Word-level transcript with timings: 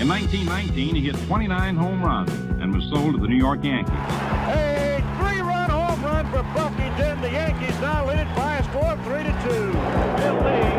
In 0.00 0.08
1919, 0.08 0.94
he 0.94 1.00
hit 1.02 1.16
29 1.26 1.76
home 1.76 2.02
runs 2.02 2.30
and 2.60 2.74
was 2.74 2.84
sold 2.88 3.14
to 3.14 3.20
the 3.20 3.28
New 3.28 3.36
York 3.36 3.64
Yankees. 3.64 3.92
A 3.92 5.00
three-run 5.16 5.68
home 5.68 6.04
run 6.04 6.24
for 6.32 6.44
Buffington. 6.56 7.20
The 7.20 7.32
Yankees 7.32 7.76
now 7.80 8.04
lead 8.04 8.24
it 8.24 8.30
by 8.36 8.56
a 8.56 8.64
score 8.64 8.92
of 8.92 9.00
three 9.04 9.24
to 9.24 9.34
two. 9.44 9.72
Bill 10.20 10.36
Lee 10.44 10.76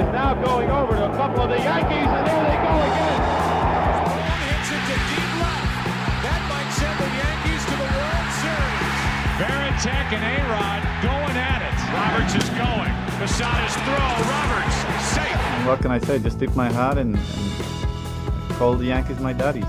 is 0.00 0.08
now 0.12 0.32
going 0.40 0.68
over 0.68 0.92
to 0.92 1.04
a 1.08 1.14
couple 1.16 1.40
of 1.44 1.50
the 1.52 1.60
Yankees, 1.60 2.04
and 2.04 2.24
there 2.24 2.44
they 2.48 2.58
go 2.64 2.74
again. 2.84 3.20
hits 4.48 4.70
it 4.72 4.82
to 4.88 4.96
deep 5.08 5.32
left. 5.40 5.72
That 6.24 6.40
might 6.48 6.70
send 6.76 6.96
the 7.00 7.10
Yankees 7.16 7.62
to 7.64 7.74
the 7.80 7.90
World 7.92 8.28
Series. 8.40 8.98
Varitek 9.40 10.08
and 10.16 10.24
A-Rod 10.24 10.80
going 11.04 11.36
at 11.40 11.60
it. 11.60 11.76
Roberts 11.92 12.34
is 12.40 12.48
going. 12.56 12.92
Posada's 13.20 13.76
throw. 13.84 14.08
Roberts 14.32 14.76
safe. 15.12 15.40
What 15.66 15.80
can 15.80 15.90
I 15.90 15.98
say? 15.98 16.18
Just 16.18 16.38
tip 16.38 16.54
my 16.56 16.70
hat 16.70 16.98
and, 16.98 17.16
and 17.16 17.83
call 18.58 18.74
the 18.76 18.86
Yankees 18.86 19.18
my 19.20 19.32
daddies. 19.32 19.64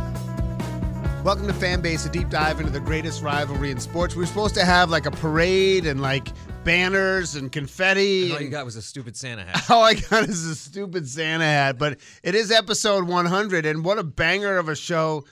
Welcome 1.23 1.47
to 1.47 1.53
Fanbase, 1.53 2.05
a 2.05 2.09
deep 2.11 2.29
dive 2.29 2.59
into 2.59 2.71
the 2.71 2.79
greatest 2.79 3.23
rivalry 3.23 3.71
in 3.71 3.79
sports. 3.79 4.13
We 4.15 4.19
were 4.21 4.25
supposed 4.27 4.53
to 4.55 4.63
have 4.65 4.91
like 4.91 5.07
a 5.07 5.11
parade 5.11 5.87
and 5.87 5.99
like 6.01 6.27
banners 6.63 7.33
and 7.35 7.51
confetti. 7.51 8.25
And 8.25 8.33
all 8.33 8.41
you 8.41 8.49
got 8.49 8.63
was 8.65 8.75
a 8.75 8.81
stupid 8.83 9.17
Santa 9.17 9.43
hat. 9.43 9.65
All 9.71 9.83
I 9.83 9.95
got 9.95 10.23
is 10.29 10.45
a 10.45 10.55
stupid 10.55 11.07
Santa 11.09 11.45
hat, 11.45 11.77
but 11.79 11.99
it 12.23 12.35
is 12.35 12.51
episode 12.51 13.07
100, 13.07 13.65
and 13.65 13.83
what 13.83 13.97
a 13.97 14.03
banger 14.03 14.57
of 14.57 14.69
a 14.69 14.75
show 14.75 15.23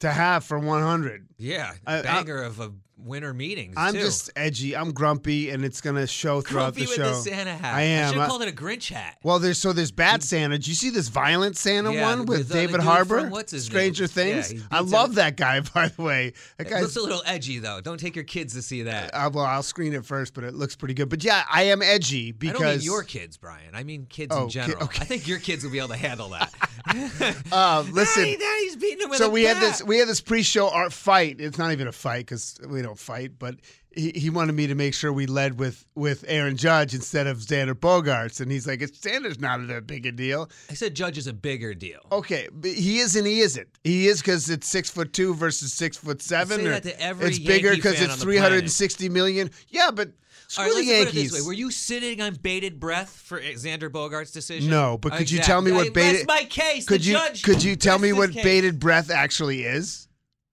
to 0.00 0.10
have 0.10 0.44
for 0.44 0.58
100. 0.58 1.26
Yeah, 1.38 1.72
I- 1.86 1.98
I- 1.98 2.02
banger 2.02 2.42
of 2.42 2.60
a 2.60 2.72
winter 3.04 3.34
meetings. 3.34 3.74
I'm 3.76 3.94
too. 3.94 4.00
just 4.00 4.30
edgy. 4.36 4.76
I'm 4.76 4.92
grumpy, 4.92 5.50
and 5.50 5.64
it's 5.64 5.80
gonna 5.80 6.06
show 6.06 6.40
throughout 6.40 6.74
grumpy 6.74 6.80
the 6.84 6.86
with 6.88 6.96
show. 6.96 7.08
the 7.10 7.14
Santa 7.30 7.52
hat. 7.54 7.74
I 7.74 7.82
am. 7.82 8.12
should 8.12 8.18
I- 8.18 8.20
have 8.22 8.28
called 8.30 8.42
it 8.42 8.48
a 8.48 8.52
Grinch 8.52 8.88
hat. 8.92 9.18
well, 9.22 9.38
there's 9.38 9.58
so 9.58 9.72
there's 9.72 9.90
bad 9.92 10.22
Santa. 10.22 10.56
Did 10.58 10.66
you 10.68 10.74
see 10.74 10.90
this 10.90 11.08
violent 11.08 11.56
Santa 11.56 11.92
Yeah, 11.92 12.02
one 12.02 12.20
with, 12.26 12.38
with, 12.38 12.50
uh, 12.50 12.54
the 12.54 12.60
David 12.60 12.72
dude 12.76 12.80
Harbour? 12.82 13.20
from- 13.20 13.30
what's 13.30 13.52
his 13.52 13.64
Stranger 13.64 14.04
name? 14.04 14.08
Things. 14.08 14.52
Yeah, 14.52 14.58
he 14.60 14.64
I 14.70 14.80
beats 14.80 14.92
love 14.92 15.14
that 15.16 15.36
guy, 15.36 15.60
by 15.74 15.88
the 15.88 16.02
way. 16.02 16.32
That 16.58 16.66
It 16.66 16.70
guy's 16.70 16.82
looks 16.82 16.96
a 16.96 17.02
little 17.02 17.22
edgy 17.26 17.58
though. 17.58 17.80
Don't 17.80 17.98
take 17.98 18.16
your 18.16 18.24
kids 18.24 18.54
to 18.54 18.62
see 18.62 18.82
that. 18.84 19.10
Uh, 19.14 19.30
well, 19.32 19.44
I'll 19.44 19.62
screen 19.62 19.92
it 19.94 20.04
first, 20.04 20.34
but 20.34 20.44
it 20.44 20.54
looks 20.54 20.74
pretty 20.76 20.94
good. 20.94 21.08
But 21.08 21.22
yeah, 21.22 21.44
I 21.50 21.64
am 21.64 21.82
edgy 21.82 22.32
because 22.32 22.60
I 22.60 22.64
don't 22.64 22.76
mean 22.78 22.84
your 22.84 23.02
kids, 23.02 23.36
Brian. 23.36 23.74
I 23.74 23.82
mean 23.84 24.06
kids 24.08 24.34
Oh, 24.34 24.42
in 24.44 24.48
ki- 24.48 24.52
general. 24.54 24.84
okay. 24.84 25.02
I 25.02 25.04
think 25.04 25.28
your 25.28 25.38
kids 25.38 25.62
will 25.64 25.70
be 25.70 25.78
able 25.78 25.88
to 25.88 25.96
handle 25.96 26.30
that. 26.30 26.52
uh, 27.52 27.84
listen. 27.90 28.22
Daddy, 28.24 28.36
Daddy's 28.36 28.76
beating 28.76 29.00
him 29.00 29.10
with 29.10 29.18
so 29.18 29.26
a 29.26 29.30
we 29.30 29.44
had 29.44 29.54
bat. 29.54 29.60
this 29.62 29.82
we 29.84 29.98
had 29.98 30.08
this 30.08 30.20
pre-show 30.20 30.68
art 30.68 30.92
fight. 30.92 31.36
It's 31.40 31.58
not 31.58 31.72
even 31.72 31.86
a 31.88 31.92
fight 31.92 32.20
because 32.26 32.58
we 32.68 32.82
don't 32.82 32.93
fight, 32.96 33.38
but 33.38 33.56
he, 33.96 34.12
he 34.14 34.30
wanted 34.30 34.54
me 34.54 34.66
to 34.66 34.74
make 34.74 34.94
sure 34.94 35.12
we 35.12 35.26
led 35.26 35.58
with 35.58 35.86
with 35.94 36.24
Aaron 36.26 36.56
Judge 36.56 36.94
instead 36.94 37.26
of 37.26 37.38
Xander 37.38 37.74
Bogaerts, 37.74 38.40
and 38.40 38.50
he's 38.50 38.66
like, 38.66 38.82
"It's 38.82 38.98
Xander's 38.98 39.38
not 39.38 39.66
that 39.68 39.86
big 39.86 40.06
a 40.06 40.12
deal." 40.12 40.50
I 40.70 40.74
said 40.74 40.94
Judge 40.94 41.18
is 41.18 41.26
a 41.26 41.32
bigger 41.32 41.74
deal. 41.74 42.00
Okay, 42.10 42.48
but 42.52 42.70
he 42.70 42.98
is 42.98 43.16
and 43.16 43.26
he 43.26 43.40
isn't. 43.40 43.68
He 43.84 44.08
is 44.08 44.20
because 44.20 44.50
it's 44.50 44.66
six 44.66 44.90
foot 44.90 45.12
two 45.12 45.34
versus 45.34 45.72
six 45.72 45.96
foot 45.96 46.22
seven. 46.22 46.58
say 46.58 46.68
that 46.68 46.82
to 46.84 47.00
every 47.00 47.28
it's 47.28 47.38
bigger 47.38 47.74
because 47.74 48.00
it's 48.00 48.16
three 48.16 48.36
hundred 48.36 48.60
and 48.60 48.72
sixty 48.72 49.08
million. 49.08 49.50
Yeah, 49.68 49.90
but 49.92 50.10
screw 50.48 50.64
right, 50.64 50.74
the 50.74 50.84
Yankees. 50.84 51.06
put 51.06 51.18
it 51.18 51.22
this 51.22 51.40
way: 51.40 51.46
Were 51.46 51.52
you 51.52 51.70
sitting 51.70 52.20
on 52.20 52.34
bated 52.34 52.80
breath 52.80 53.10
for 53.10 53.40
Xander 53.40 53.90
Bogaerts' 53.90 54.32
decision? 54.32 54.70
No, 54.70 54.98
but 54.98 55.12
could 55.12 55.30
you 55.30 55.38
tell 55.38 55.60
me 55.60 55.72
what 55.72 55.92
bated? 55.92 56.26
my 56.26 56.44
case. 56.44 56.86
Could 56.86 57.02
the 57.02 57.06
you 57.06 57.12
judge 57.14 57.42
could 57.42 57.62
you 57.62 57.76
tell 57.76 57.98
me 57.98 58.12
what 58.12 58.32
case. 58.32 58.42
bated 58.42 58.80
breath 58.80 59.10
actually 59.10 59.64
is? 59.64 60.08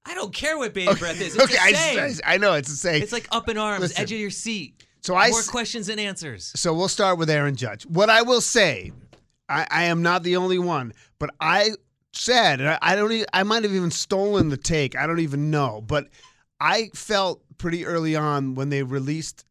I 0.06 0.16
don't 0.16 0.34
care 0.34 0.58
what 0.58 0.74
bated 0.74 0.98
breath 1.00 1.22
is. 1.22 1.36
It's 1.36 1.44
okay, 1.44 1.58
I. 1.60 2.10
I, 2.26 2.34
I 2.34 2.38
know 2.38 2.54
it's 2.54 2.70
the 2.70 2.76
same. 2.76 3.04
It's 3.04 3.12
like 3.14 3.28
up 3.32 3.50
in 3.50 3.58
arms, 3.58 3.82
Listen. 3.82 4.02
edge 4.02 4.12
of 4.12 4.20
your 4.20 4.32
seat. 4.32 4.84
So 5.02 5.16
I 5.16 5.30
More 5.30 5.40
s- 5.40 5.50
questions 5.50 5.88
than 5.88 6.00
answers. 6.00 6.52
So 6.56 6.74
we'll 6.74 6.88
start 6.88 7.18
with 7.18 7.30
Aaron 7.30 7.56
Judge. 7.56 7.84
What 7.86 8.10
I 8.10 8.22
will 8.22 8.42
say, 8.42 8.92
I, 9.50 9.68
I 9.70 9.84
am 9.84 10.02
not 10.02 10.24
the 10.24 10.36
only 10.38 10.60
one, 10.60 10.94
but 11.20 11.30
I 11.40 11.72
said, 12.14 12.60
and 12.62 12.70
I, 12.70 12.80
I 12.82 12.96
don't. 12.96 13.12
e 13.12 13.26
I 13.34 13.44
might 13.44 13.64
have 13.64 13.74
even 13.74 13.92
stolen 13.92 14.50
the 14.50 14.58
take. 14.58 14.96
I 14.96 15.08
don't 15.08 15.20
even 15.20 15.50
know, 15.52 15.82
but 15.86 16.08
I 16.60 16.90
felt 16.94 17.42
pretty 17.58 17.86
early 17.86 18.16
on 18.16 18.56
when 18.56 18.70
they 18.70 18.84
released. 18.84 19.46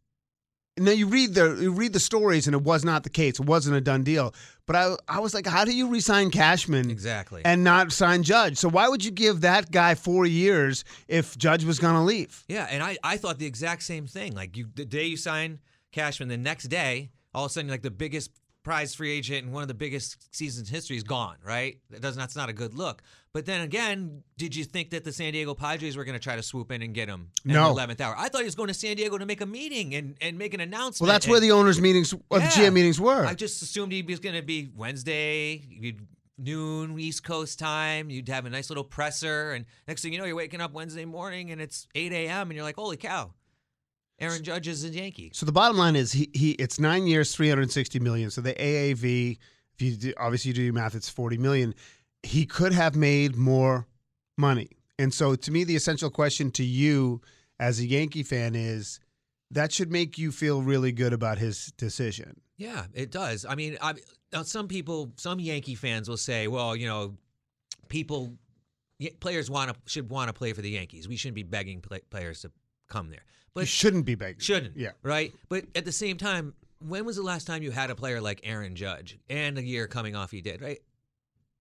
Now 0.78 0.92
you 0.92 1.06
read 1.08 1.34
the 1.34 1.58
you 1.60 1.72
read 1.72 1.92
the 1.92 2.00
stories, 2.00 2.46
and 2.46 2.54
it 2.54 2.62
was 2.62 2.84
not 2.84 3.02
the 3.02 3.10
case. 3.10 3.38
It 3.40 3.46
wasn't 3.46 3.76
a 3.76 3.80
done 3.80 4.02
deal. 4.02 4.34
But 4.70 4.76
I 5.08 5.16
I 5.16 5.18
was 5.18 5.34
like, 5.34 5.48
how 5.48 5.64
do 5.64 5.74
you 5.74 5.88
resign 5.88 6.30
Cashman 6.30 6.90
Exactly. 6.92 7.42
and 7.44 7.64
not 7.64 7.90
sign 7.90 8.22
Judge? 8.22 8.56
So 8.56 8.68
why 8.68 8.86
would 8.86 9.04
you 9.04 9.10
give 9.10 9.40
that 9.40 9.72
guy 9.72 9.96
four 9.96 10.26
years 10.26 10.84
if 11.08 11.36
Judge 11.36 11.64
was 11.64 11.80
going 11.80 11.94
to 11.94 12.02
leave? 12.02 12.44
Yeah, 12.46 12.68
and 12.70 12.80
I, 12.80 12.96
I 13.02 13.16
thought 13.16 13.40
the 13.40 13.46
exact 13.46 13.82
same 13.82 14.06
thing. 14.06 14.32
Like 14.32 14.56
you, 14.56 14.68
the 14.72 14.84
day 14.84 15.06
you 15.06 15.16
sign 15.16 15.58
Cashman, 15.90 16.28
the 16.28 16.36
next 16.36 16.68
day, 16.68 17.10
all 17.34 17.46
of 17.46 17.50
a 17.50 17.52
sudden, 17.52 17.68
like 17.68 17.82
the 17.82 17.90
biggest 17.90 18.30
prize 18.70 18.94
free 18.94 19.10
agent 19.10 19.44
and 19.44 19.52
one 19.52 19.62
of 19.62 19.68
the 19.68 19.74
biggest 19.74 20.34
seasons 20.34 20.68
in 20.68 20.74
history 20.74 20.96
is 20.96 21.02
gone. 21.02 21.36
Right? 21.44 21.78
That 21.90 22.00
does 22.02 22.14
that's 22.16 22.36
not 22.36 22.48
a 22.48 22.52
good 22.52 22.74
look. 22.74 23.02
But 23.32 23.46
then 23.46 23.60
again, 23.62 24.22
did 24.38 24.54
you 24.56 24.64
think 24.64 24.90
that 24.90 25.04
the 25.04 25.12
San 25.12 25.32
Diego 25.32 25.54
Padres 25.54 25.96
were 25.96 26.04
going 26.04 26.18
to 26.18 26.22
try 26.22 26.36
to 26.36 26.42
swoop 26.42 26.70
in 26.72 26.82
and 26.82 26.92
get 26.94 27.08
him 27.08 27.28
in 27.44 27.52
No. 27.52 27.64
the 27.64 27.70
eleventh 27.70 28.00
hour? 28.00 28.14
I 28.16 28.28
thought 28.28 28.40
he 28.40 28.44
was 28.44 28.54
going 28.54 28.68
to 28.68 28.74
San 28.74 28.96
Diego 28.96 29.18
to 29.18 29.26
make 29.26 29.40
a 29.40 29.46
meeting 29.46 29.94
and, 29.94 30.16
and 30.20 30.38
make 30.38 30.54
an 30.54 30.60
announcement. 30.60 31.08
Well, 31.08 31.14
that's 31.14 31.26
where 31.28 31.40
the 31.40 31.50
owners' 31.52 31.80
meetings 31.80 32.12
or 32.28 32.38
Yeah. 32.38 32.48
the 32.48 32.62
GM 32.62 32.72
meetings 32.72 33.00
were. 33.00 33.24
I 33.24 33.34
just 33.34 33.62
assumed 33.62 33.92
he 33.92 34.02
was 34.02 34.20
going 34.20 34.36
to 34.36 34.42
be 34.42 34.68
Wednesday, 34.76 35.62
you'd, 35.68 36.06
noon 36.38 36.98
East 36.98 37.22
Coast 37.22 37.58
time. 37.58 38.08
You'd 38.10 38.28
have 38.28 38.46
a 38.46 38.50
nice 38.50 38.70
little 38.70 38.82
presser, 38.84 39.52
and 39.52 39.64
next 39.86 40.02
thing 40.02 40.12
you 40.12 40.18
know, 40.18 40.24
you're 40.24 40.36
waking 40.36 40.60
up 40.60 40.72
Wednesday 40.72 41.04
morning 41.04 41.50
and 41.50 41.60
it's 41.60 41.86
8 41.94 42.12
a.m. 42.12 42.50
and 42.50 42.54
you're 42.56 42.64
like, 42.64 42.76
"Holy 42.76 42.96
cow!" 42.96 43.32
Aaron 44.20 44.42
Judge 44.42 44.68
is 44.68 44.84
a 44.84 44.88
Yankee. 44.88 45.30
So 45.32 45.46
the 45.46 45.52
bottom 45.52 45.78
line 45.78 45.96
is 45.96 46.12
he, 46.12 46.30
he 46.34 46.52
it's 46.52 46.78
nine 46.78 47.06
years, 47.06 47.34
three 47.34 47.48
hundred 47.48 47.70
sixty 47.72 47.98
million. 47.98 48.30
So 48.30 48.40
the 48.40 48.54
AAV, 48.54 49.38
if 49.74 49.82
you 49.82 49.96
do, 49.96 50.12
obviously 50.18 50.50
you 50.50 50.54
do 50.54 50.62
your 50.62 50.74
math, 50.74 50.94
it's 50.94 51.08
forty 51.08 51.38
million. 51.38 51.74
He 52.22 52.44
could 52.44 52.72
have 52.72 52.94
made 52.94 53.36
more 53.36 53.86
money, 54.36 54.68
and 54.98 55.12
so 55.12 55.34
to 55.34 55.50
me, 55.50 55.64
the 55.64 55.74
essential 55.74 56.10
question 56.10 56.50
to 56.52 56.64
you 56.64 57.22
as 57.58 57.80
a 57.80 57.86
Yankee 57.86 58.22
fan 58.22 58.54
is 58.54 59.00
that 59.50 59.72
should 59.72 59.90
make 59.90 60.18
you 60.18 60.30
feel 60.30 60.62
really 60.62 60.92
good 60.92 61.12
about 61.12 61.38
his 61.38 61.72
decision. 61.76 62.40
Yeah, 62.56 62.84
it 62.92 63.10
does. 63.10 63.46
I 63.48 63.54
mean, 63.54 63.78
I, 63.80 63.94
now 64.32 64.42
some 64.42 64.68
people, 64.68 65.12
some 65.16 65.40
Yankee 65.40 65.74
fans 65.74 66.10
will 66.10 66.18
say, 66.18 66.46
"Well, 66.46 66.76
you 66.76 66.86
know, 66.86 67.16
people, 67.88 68.34
players 69.20 69.50
want 69.50 69.70
to 69.70 69.76
should 69.90 70.10
want 70.10 70.28
to 70.28 70.34
play 70.34 70.52
for 70.52 70.60
the 70.60 70.70
Yankees. 70.70 71.08
We 71.08 71.16
shouldn't 71.16 71.36
be 71.36 71.42
begging 71.42 71.80
play, 71.80 72.00
players 72.10 72.42
to 72.42 72.50
come 72.90 73.08
there." 73.08 73.20
you 73.24 73.50
But 73.54 73.68
shouldn't 73.68 74.04
be 74.04 74.14
begging. 74.14 74.40
Shouldn't. 74.40 74.76
Yeah. 74.76 74.90
Right? 75.02 75.32
But 75.48 75.64
at 75.74 75.84
the 75.86 75.92
same 75.92 76.16
time, 76.18 76.52
when 76.80 77.04
was 77.06 77.16
the 77.16 77.22
last 77.22 77.46
time 77.46 77.62
you 77.62 77.70
had 77.70 77.90
a 77.90 77.94
player 77.94 78.20
like 78.20 78.40
Aaron 78.44 78.74
Judge 78.76 79.18
and 79.30 79.56
a 79.58 79.62
year 79.62 79.86
coming 79.86 80.14
off 80.14 80.30
he 80.30 80.40
did, 80.42 80.60
right? 80.60 80.78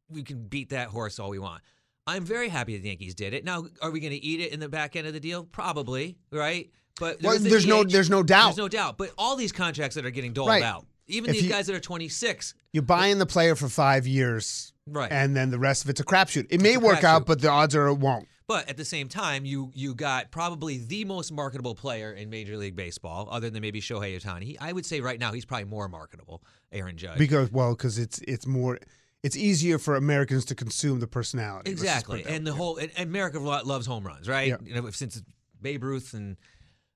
We 0.09 0.23
can 0.23 0.44
beat 0.47 0.69
that 0.69 0.89
horse 0.89 1.19
all 1.19 1.29
we 1.29 1.39
want. 1.39 1.62
I'm 2.07 2.23
very 2.25 2.50
happy 2.50 2.75
that 2.75 2.81
the 2.84 2.89
Yankees 2.89 3.13
did 3.16 3.34
it. 3.34 3.45
Now, 3.45 3.66
are 3.81 3.91
we 3.91 4.00
going 4.00 4.13
to 4.13 4.23
eat 4.25 4.39
it 4.39 4.51
in 4.51 4.59
the 4.59 4.69
back 4.69 4.95
end 4.95 5.06
of 5.07 5.13
the 5.13 5.19
deal? 5.19 5.44
Probably, 5.44 6.18
right? 6.31 6.69
But 7.00 7.22
Well, 7.22 7.38
there's 7.38 7.63
the 7.63 7.69
no- 7.69 7.84
DH 7.84 7.91
there's 7.91 8.09
no 8.09 8.23
doubt. 8.23 8.45
There's 8.47 8.57
no 8.57 8.68
doubt. 8.68 8.97
But 8.97 9.12
all 9.18 9.35
these 9.35 9.51
contracts 9.51 9.95
that 9.95 10.06
are 10.06 10.09
getting 10.09 10.34
doled 10.34 10.50
Right. 10.50 10.63
out, 10.63 10.85
even 11.07 11.29
If 11.29 11.35
these 11.35 11.44
you- 11.44 11.50
guys 11.50 11.68
that 11.68 11.75
are 11.75 11.79
26, 11.79 12.56
You're 12.73 12.84
buying 12.84 13.19
the 13.19 13.25
player 13.25 13.56
for 13.56 13.69
five 13.69 14.06
years, 14.07 14.73
Right. 14.88 15.12
And 15.12 15.35
then 15.35 15.51
the 15.51 15.59
rest 15.59 15.84
of 15.84 15.89
it's 15.91 16.00
a 16.00 16.03
crapshoot. 16.03 16.47
It 16.50 16.62
may 16.62 16.74
It's 16.74 16.81
work 16.81 17.04
out, 17.04 17.27
but 17.27 17.42
the 17.42 17.50
odds 17.50 17.75
are 17.75 17.88
it 17.88 17.94
won't. 18.00 18.27
But 18.50 18.68
at 18.68 18.78
the 18.78 18.84
same 18.86 19.10
time, 19.10 19.46
you 19.46 19.72
you 19.75 19.94
got 19.94 20.31
probably 20.31 20.80
the 20.80 21.06
most 21.06 21.31
marketable 21.31 21.75
player 21.75 22.12
in 22.13 22.31
Major 22.31 22.57
League 22.57 22.75
Baseball, 22.75 23.28
other 23.30 23.51
than 23.51 23.62
maybe 23.62 23.80
Shohei 23.80 24.19
Ohtani. 24.19 24.42
He, 24.42 24.57
I 24.57 24.72
would 24.72 24.88
say 24.88 25.01
right 25.01 25.19
now 25.19 25.31
he's 25.31 25.46
probably 25.46 25.66
more 25.66 25.88
marketable, 25.88 26.42
Aaron 26.72 26.98
Judge. 26.98 27.19
Because 27.19 27.51
well, 27.51 27.75
because 27.75 28.00
it's 28.00 28.18
it's 28.28 28.48
more 28.48 28.80
it's 29.22 29.38
easier 29.38 29.78
for 29.78 29.96
Americans 29.96 30.46
to 30.46 30.56
consume 30.56 31.00
the 31.00 31.06
personality. 31.06 31.69
Let's 31.69 31.84
just 31.84 32.06
put 32.07 32.22
Exactly, 32.22 32.36
and 32.36 32.48
the 32.48 32.51
way. 32.54 32.57
whole 32.57 32.78
and, 32.78 32.92
and 32.98 33.07
America 33.07 33.38
loves 33.38 33.86
home 33.86 34.04
runs, 34.04 34.28
right? 34.28 34.48
Yeah. 34.48 34.57
You 34.63 34.81
know, 34.81 34.90
since 34.90 35.22
Babe 35.62 35.84
Ruth 35.84 36.16
and 36.16 36.36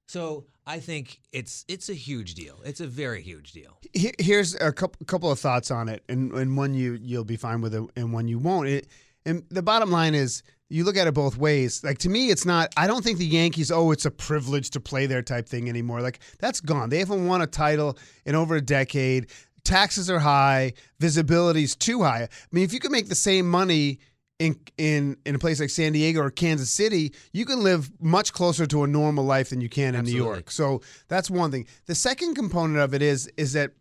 so 0.07 0.45
I 0.65 0.79
think 0.79 1.21
it's 1.31 1.65
it's 1.67 1.87
a 1.87 1.93
huge 1.93 2.33
deal. 2.33 2.61
It's 2.65 2.81
a 2.81 2.87
very 2.87 3.21
huge 3.21 3.51
deal. 3.51 3.77
Here's 3.93 4.55
a 4.55 4.71
couple 4.71 5.05
couple 5.05 5.29
of 5.29 5.37
thoughts 5.37 5.69
on 5.69 5.87
it, 5.87 6.03
and 6.09 6.31
and 6.33 6.57
one 6.57 6.73
you 6.73 6.97
you'll 6.99 7.25
be 7.25 7.37
fine 7.37 7.61
with 7.61 7.75
it, 7.75 7.83
and 7.95 8.11
one 8.11 8.27
you 8.27 8.39
won't. 8.39 8.69
It, 8.69 8.87
and 9.23 9.43
the 9.49 9.61
bottom 9.61 9.91
line 9.91 10.15
is, 10.15 10.41
you 10.69 10.83
look 10.83 10.97
at 10.97 11.07
it 11.07 11.13
both 11.13 11.37
ways. 11.37 11.83
Like 11.83 11.99
to 11.99 12.09
me, 12.09 12.29
it's 12.29 12.45
not. 12.45 12.73
I 12.77 12.87
don't 12.87 13.03
think 13.03 13.17
the 13.19 13.25
Yankees. 13.25 13.71
Oh, 13.71 13.91
it's 13.91 14.05
a 14.05 14.11
privilege 14.11 14.71
to 14.71 14.79
play 14.79 15.05
their 15.05 15.21
type 15.21 15.47
thing 15.47 15.69
anymore. 15.69 16.01
Like 16.01 16.19
that's 16.39 16.61
gone. 16.61 16.89
They 16.89 16.99
haven't 16.99 17.27
won 17.27 17.41
a 17.41 17.47
title 17.47 17.97
in 18.25 18.35
over 18.35 18.55
a 18.55 18.61
decade. 18.61 19.27
taxes 19.63 20.09
are 20.09 20.19
high, 20.19 20.73
visibility 20.99 21.63
is 21.63 21.75
too 21.75 22.03
high. 22.03 22.23
I 22.23 22.47
mean, 22.51 22.63
if 22.63 22.73
you 22.73 22.79
could 22.79 22.91
make 22.91 23.07
the 23.07 23.15
same 23.15 23.49
money 23.49 23.99
in 24.39 24.59
in 24.77 25.17
in 25.25 25.35
a 25.35 25.39
place 25.39 25.59
like 25.59 25.69
San 25.69 25.93
Diego 25.93 26.21
or 26.21 26.31
Kansas 26.31 26.71
City, 26.71 27.13
you 27.31 27.45
can 27.45 27.63
live 27.63 27.91
much 28.01 28.33
closer 28.33 28.65
to 28.65 28.83
a 28.83 28.87
normal 28.87 29.23
life 29.23 29.49
than 29.49 29.61
you 29.61 29.69
can 29.69 29.95
in 29.95 30.05
New 30.05 30.11
York. 30.15 30.51
So 30.51 30.81
that's 31.07 31.29
one 31.29 31.51
thing. 31.51 31.67
The 31.85 31.95
second 31.95 32.35
component 32.35 32.79
of 32.79 32.93
it 32.93 33.01
is 33.01 33.27
is 33.37 33.53
that 33.53 33.71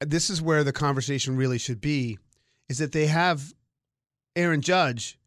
this 0.00 0.30
is 0.30 0.40
where 0.40 0.64
the 0.64 0.72
conversation 0.72 1.36
really 1.36 1.58
should 1.58 1.80
be 1.80 2.18
is 2.68 2.78
that 2.78 2.92
they 2.92 3.06
have 3.06 3.52
Aaron 4.34 4.62
Judge, 4.62 5.18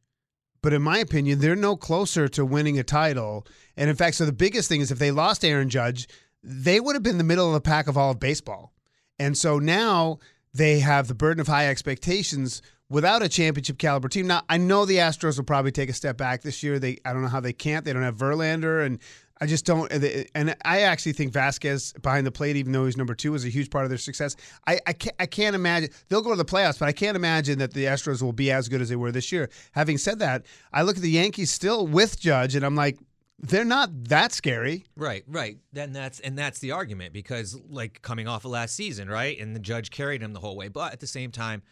but 0.63 0.73
in 0.73 0.81
my 0.81 0.97
opinion, 0.97 1.39
they're 1.39 1.55
no 1.55 1.75
closer 1.75 2.27
to 2.29 2.45
winning 2.45 2.79
a 2.79 2.83
title. 2.83 3.45
And 3.77 3.89
in 3.89 3.95
fact, 3.95 4.15
so 4.15 4.25
the 4.25 4.31
biggest 4.31 4.69
thing 4.69 4.81
is 4.81 4.91
if 4.91 4.97
they 4.97 5.11
lost 5.11 5.45
Aaron 5.45 5.69
Judge, 5.69 6.07
they 6.41 6.79
would 6.79 6.95
have 6.95 7.03
been 7.03 7.19
the 7.19 7.23
middle 7.23 7.47
of 7.47 7.53
the 7.53 7.61
pack 7.61 7.87
of 7.87 7.97
all 7.97 8.11
of 8.11 8.19
baseball. 8.19 8.73
And 9.19 9.37
so 9.37 9.59
now 9.59 10.19
they 10.53 10.79
have 10.79 11.07
the 11.07 11.13
burden 11.13 11.41
of 11.41 11.47
high 11.47 11.67
expectations 11.67 12.61
without 12.89 13.21
a 13.21 13.29
championship 13.29 13.77
caliber 13.77 14.07
team. 14.07 14.25
Now, 14.25 14.43
I 14.47 14.57
know 14.57 14.85
the 14.85 14.97
Astros 14.97 15.37
will 15.37 15.43
probably 15.43 15.71
take 15.71 15.89
a 15.89 15.93
step 15.93 16.15
back 16.15 16.41
this 16.41 16.63
year. 16.63 16.79
They 16.79 16.97
I 17.03 17.11
don't 17.11 17.23
know 17.23 17.27
how 17.27 17.41
they 17.41 17.53
can't. 17.53 17.83
They 17.83 17.91
don't 17.91 18.03
have 18.03 18.15
Verlander 18.15 18.85
and 18.85 18.99
I 19.43 19.45
just 19.45 19.65
don't 19.65 19.91
and 20.33 20.55
I 20.63 20.81
actually 20.83 21.11
think 21.11 21.33
Vasquez 21.33 21.91
behind 22.01 22.25
the 22.25 22.31
plate 22.31 22.55
even 22.55 22.71
though 22.71 22.85
he's 22.85 22.95
number 22.95 23.13
2 23.13 23.35
is 23.35 23.43
a 23.43 23.49
huge 23.49 23.69
part 23.69 23.83
of 23.83 23.89
their 23.89 23.97
success. 23.97 24.37
I 24.65 24.79
I 24.87 24.93
can't, 24.93 25.15
I 25.19 25.25
can't 25.25 25.53
imagine 25.53 25.89
they'll 26.07 26.21
go 26.21 26.29
to 26.29 26.37
the 26.37 26.45
playoffs, 26.45 26.79
but 26.79 26.87
I 26.87 26.93
can't 26.93 27.17
imagine 27.17 27.59
that 27.59 27.73
the 27.73 27.83
Astros 27.83 28.21
will 28.21 28.31
be 28.31 28.51
as 28.51 28.69
good 28.69 28.79
as 28.79 28.87
they 28.87 28.95
were 28.95 29.11
this 29.11 29.33
year. 29.33 29.49
Having 29.73 29.97
said 29.97 30.19
that, 30.19 30.45
I 30.71 30.83
look 30.83 30.95
at 30.95 31.01
the 31.01 31.11
Yankees 31.11 31.51
still 31.51 31.85
with 31.85 32.17
Judge 32.21 32.55
and 32.55 32.65
I'm 32.65 32.75
like 32.77 32.97
they're 33.37 33.65
not 33.65 33.89
that 34.05 34.31
scary. 34.31 34.85
Right, 34.95 35.25
right. 35.27 35.57
Then 35.73 35.91
that's 35.91 36.21
and 36.21 36.37
that's 36.37 36.59
the 36.59 36.71
argument 36.71 37.11
because 37.11 37.59
like 37.69 38.01
coming 38.01 38.29
off 38.29 38.45
of 38.45 38.51
last 38.51 38.75
season, 38.75 39.09
right? 39.09 39.37
And 39.37 39.53
the 39.53 39.59
judge 39.59 39.91
carried 39.91 40.23
him 40.23 40.31
the 40.31 40.39
whole 40.39 40.55
way. 40.55 40.69
But 40.69 40.93
at 40.93 41.01
the 41.01 41.07
same 41.07 41.31
time, 41.31 41.63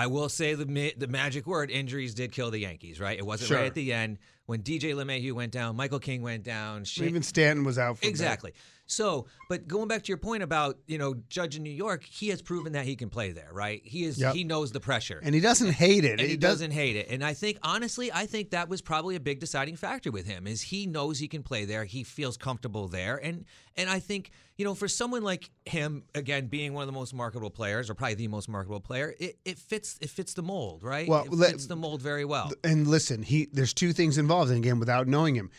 I 0.00 0.06
will 0.06 0.30
say 0.30 0.54
the 0.54 0.94
the 0.96 1.08
magic 1.08 1.46
word 1.46 1.70
injuries 1.70 2.14
did 2.14 2.32
kill 2.32 2.50
the 2.50 2.58
Yankees, 2.58 2.98
right? 2.98 3.18
It 3.18 3.26
wasn't 3.26 3.48
Sure. 3.48 3.58
right 3.58 3.66
at 3.66 3.74
the 3.74 3.92
end 3.92 4.16
when 4.46 4.62
DJ 4.62 4.94
LeMahieu 4.94 5.32
went 5.34 5.52
down, 5.52 5.76
Michael 5.76 5.98
King 5.98 6.22
went 6.22 6.42
down, 6.42 6.84
Shane, 6.84 7.08
Even 7.08 7.22
Stanton 7.22 7.66
was 7.66 7.78
out 7.78 7.98
for 7.98 8.04
a 8.04 8.06
bit. 8.06 8.08
Exactly. 8.08 8.54
So, 8.90 9.26
but 9.48 9.68
going 9.68 9.86
back 9.86 10.02
to 10.02 10.08
your 10.08 10.16
point 10.16 10.42
about 10.42 10.78
you 10.86 10.98
know 10.98 11.14
Judge 11.28 11.56
in 11.56 11.62
New 11.62 11.70
York, 11.70 12.02
he 12.04 12.28
has 12.28 12.42
proven 12.42 12.72
that 12.72 12.84
he 12.86 12.96
can 12.96 13.08
play 13.08 13.30
there, 13.30 13.50
right? 13.52 13.80
He 13.84 14.04
is 14.04 14.18
Yep. 14.18 14.34
he 14.34 14.42
knows 14.44 14.72
the 14.72 14.80
pressure. 14.80 15.20
And 15.22 15.34
he 15.34 15.40
doesn't 15.40 15.72
hate 15.72 16.04
it. 16.04 16.18
and 16.20 16.28
he 16.28 16.36
does- 16.36 16.54
doesn't 16.54 16.72
hate 16.72 16.96
it. 16.96 17.06
And 17.08 17.24
I 17.24 17.32
think 17.34 17.58
honestly, 17.62 18.10
I 18.12 18.26
think 18.26 18.50
that 18.50 18.68
was 18.68 18.82
probably 18.82 19.14
a 19.14 19.20
big 19.20 19.38
deciding 19.38 19.76
factor 19.76 20.10
with 20.10 20.26
him 20.26 20.46
is 20.46 20.62
he 20.62 20.86
knows 20.86 21.18
he 21.20 21.28
can 21.28 21.42
play 21.44 21.64
there. 21.64 21.84
He 21.84 22.02
feels 22.02 22.36
comfortable 22.36 22.88
there. 22.88 23.16
And 23.16 23.44
and 23.76 23.88
I 23.88 24.00
think, 24.00 24.32
you 24.58 24.64
know, 24.64 24.74
for 24.74 24.88
someone 24.88 25.22
like 25.22 25.50
him, 25.64 26.02
again, 26.14 26.48
being 26.48 26.74
one 26.74 26.82
of 26.82 26.88
the 26.88 26.92
most 26.92 27.14
marketable 27.14 27.50
players, 27.50 27.88
or 27.88 27.94
probably 27.94 28.16
the 28.16 28.28
most 28.28 28.48
marketable 28.48 28.80
player, 28.80 29.14
it, 29.20 29.38
it 29.44 29.58
fits 29.58 29.96
it 30.00 30.10
fits 30.10 30.34
the 30.34 30.42
mold, 30.42 30.82
right? 30.82 31.06
Well, 31.08 31.24
it 31.32 31.50
fits 31.50 31.66
the 31.66 31.76
mold 31.76 32.02
very 32.02 32.24
well. 32.24 32.50
and 32.64 32.88
listen, 32.88 33.22
he 33.22 33.48
there's 33.52 33.72
two 33.72 33.92
things 33.92 34.18
involved, 34.18 34.50
and 34.50 34.58
again, 34.58 34.80
without 34.80 35.06
knowing 35.06 35.36
him, 35.36 35.50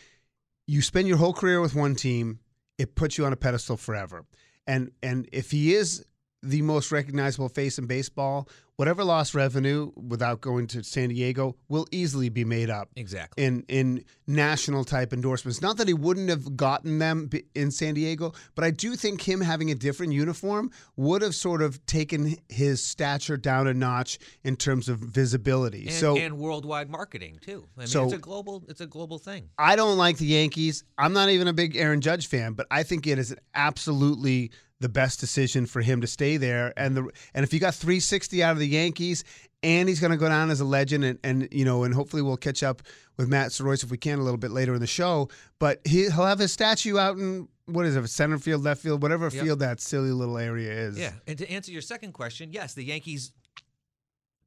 you 0.66 0.82
spend 0.82 1.08
your 1.08 1.16
whole 1.16 1.32
career 1.32 1.60
with 1.60 1.74
one 1.74 1.94
team, 1.96 2.38
it 2.82 2.96
puts 2.96 3.16
you 3.16 3.24
on 3.24 3.32
a 3.32 3.36
pedestal 3.36 3.76
forever. 3.76 4.24
And 4.66 4.90
and 5.02 5.28
if 5.32 5.50
he 5.50 5.74
is 5.74 6.04
the 6.42 6.62
most 6.62 6.90
recognizable 6.90 7.48
face 7.48 7.78
in 7.78 7.86
baseball, 7.86 8.48
whatever 8.76 9.04
lost 9.04 9.32
revenue 9.34 9.92
without 9.96 10.40
going 10.40 10.66
to 10.66 10.82
San 10.82 11.10
Diego 11.10 11.54
will 11.68 11.86
easily 11.92 12.28
be 12.30 12.44
made 12.44 12.68
up 12.68 12.88
Exactly. 12.96 13.44
in 13.44 13.64
in 13.68 14.04
national 14.26 14.84
type 14.84 15.12
endorsements. 15.12 15.60
Not 15.62 15.76
that 15.76 15.86
he 15.86 15.94
wouldn't 15.94 16.28
have 16.30 16.56
gotten 16.56 16.98
them 16.98 17.30
in 17.54 17.70
San 17.70 17.94
Diego, 17.94 18.32
but 18.56 18.64
I 18.64 18.70
do 18.72 18.96
think 18.96 19.20
him 19.22 19.40
having 19.40 19.70
a 19.70 19.74
different 19.74 20.12
uniform 20.14 20.70
would 20.96 21.22
have 21.22 21.34
sort 21.34 21.62
of 21.62 21.84
taken 21.86 22.36
his 22.48 22.82
stature 22.84 23.36
down 23.36 23.66
a 23.68 23.74
notch 23.74 24.18
in 24.42 24.56
terms 24.56 24.88
of 24.88 24.98
visibility. 24.98 25.82
And, 25.82 25.92
so 25.92 26.16
and 26.16 26.38
worldwide 26.38 26.90
marketing 26.90 27.38
too. 27.40 27.68
I 27.76 27.80
mean, 27.80 27.86
So- 27.88 28.04
it's 28.04 28.14
a 28.14 28.18
global 28.18 28.64
it's 28.68 28.80
a 28.80 28.86
global 28.86 29.18
thing. 29.18 29.48
I 29.58 29.76
don't 29.76 29.96
like 29.98 30.18
the 30.18 30.26
Yankees. 30.26 30.82
I'm 30.98 31.12
not 31.12 31.28
even 31.28 31.46
a 31.46 31.52
big 31.52 31.76
Aaron 31.76 32.00
Judge 32.00 32.26
fan, 32.26 32.54
but 32.54 32.66
I 32.70 32.82
think 32.82 33.06
it 33.06 33.18
is 33.18 33.30
an 33.30 33.38
absolutely 33.54 34.50
the 34.82 34.88
best 34.88 35.20
decision 35.20 35.64
for 35.64 35.80
him 35.80 36.00
to 36.02 36.06
stay 36.06 36.36
there. 36.36 36.72
And 36.76 36.96
the 36.96 37.10
and 37.34 37.44
if 37.44 37.54
you 37.54 37.60
got 37.60 37.74
360 37.74 38.42
out 38.42 38.52
of 38.52 38.58
the 38.58 38.68
Yankees, 38.68 39.24
and 39.62 39.88
he's 39.88 40.00
going 40.00 40.10
to 40.10 40.16
go 40.16 40.28
down 40.28 40.50
as 40.50 40.60
a 40.60 40.64
legend, 40.64 41.04
and, 41.04 41.18
and 41.24 41.48
you 41.50 41.64
know, 41.64 41.84
and 41.84 41.94
hopefully 41.94 42.20
we'll 42.22 42.36
catch 42.36 42.62
up 42.62 42.82
with 43.16 43.28
Matt 43.28 43.50
Soroyce 43.50 43.84
if 43.84 43.90
we 43.90 43.96
can 43.96 44.18
a 44.18 44.22
little 44.22 44.38
bit 44.38 44.50
later 44.50 44.74
in 44.74 44.80
the 44.80 44.86
show. 44.86 45.28
But 45.58 45.80
he, 45.84 46.02
he'll 46.02 46.26
have 46.26 46.38
his 46.38 46.52
statue 46.52 46.98
out 46.98 47.16
in 47.16 47.48
what 47.66 47.86
is 47.86 47.96
it, 47.96 48.08
center 48.08 48.38
field, 48.38 48.62
left 48.62 48.82
field, 48.82 49.02
whatever 49.02 49.30
Yep. 49.32 49.44
field 49.44 49.58
that 49.60 49.80
silly 49.80 50.10
little 50.10 50.36
area 50.36 50.72
is. 50.72 50.98
Yeah. 50.98 51.12
And 51.26 51.38
to 51.38 51.50
answer 51.50 51.70
your 51.70 51.82
second 51.82 52.12
question, 52.12 52.52
yes, 52.52 52.74
the 52.74 52.84
Yankees 52.84 53.32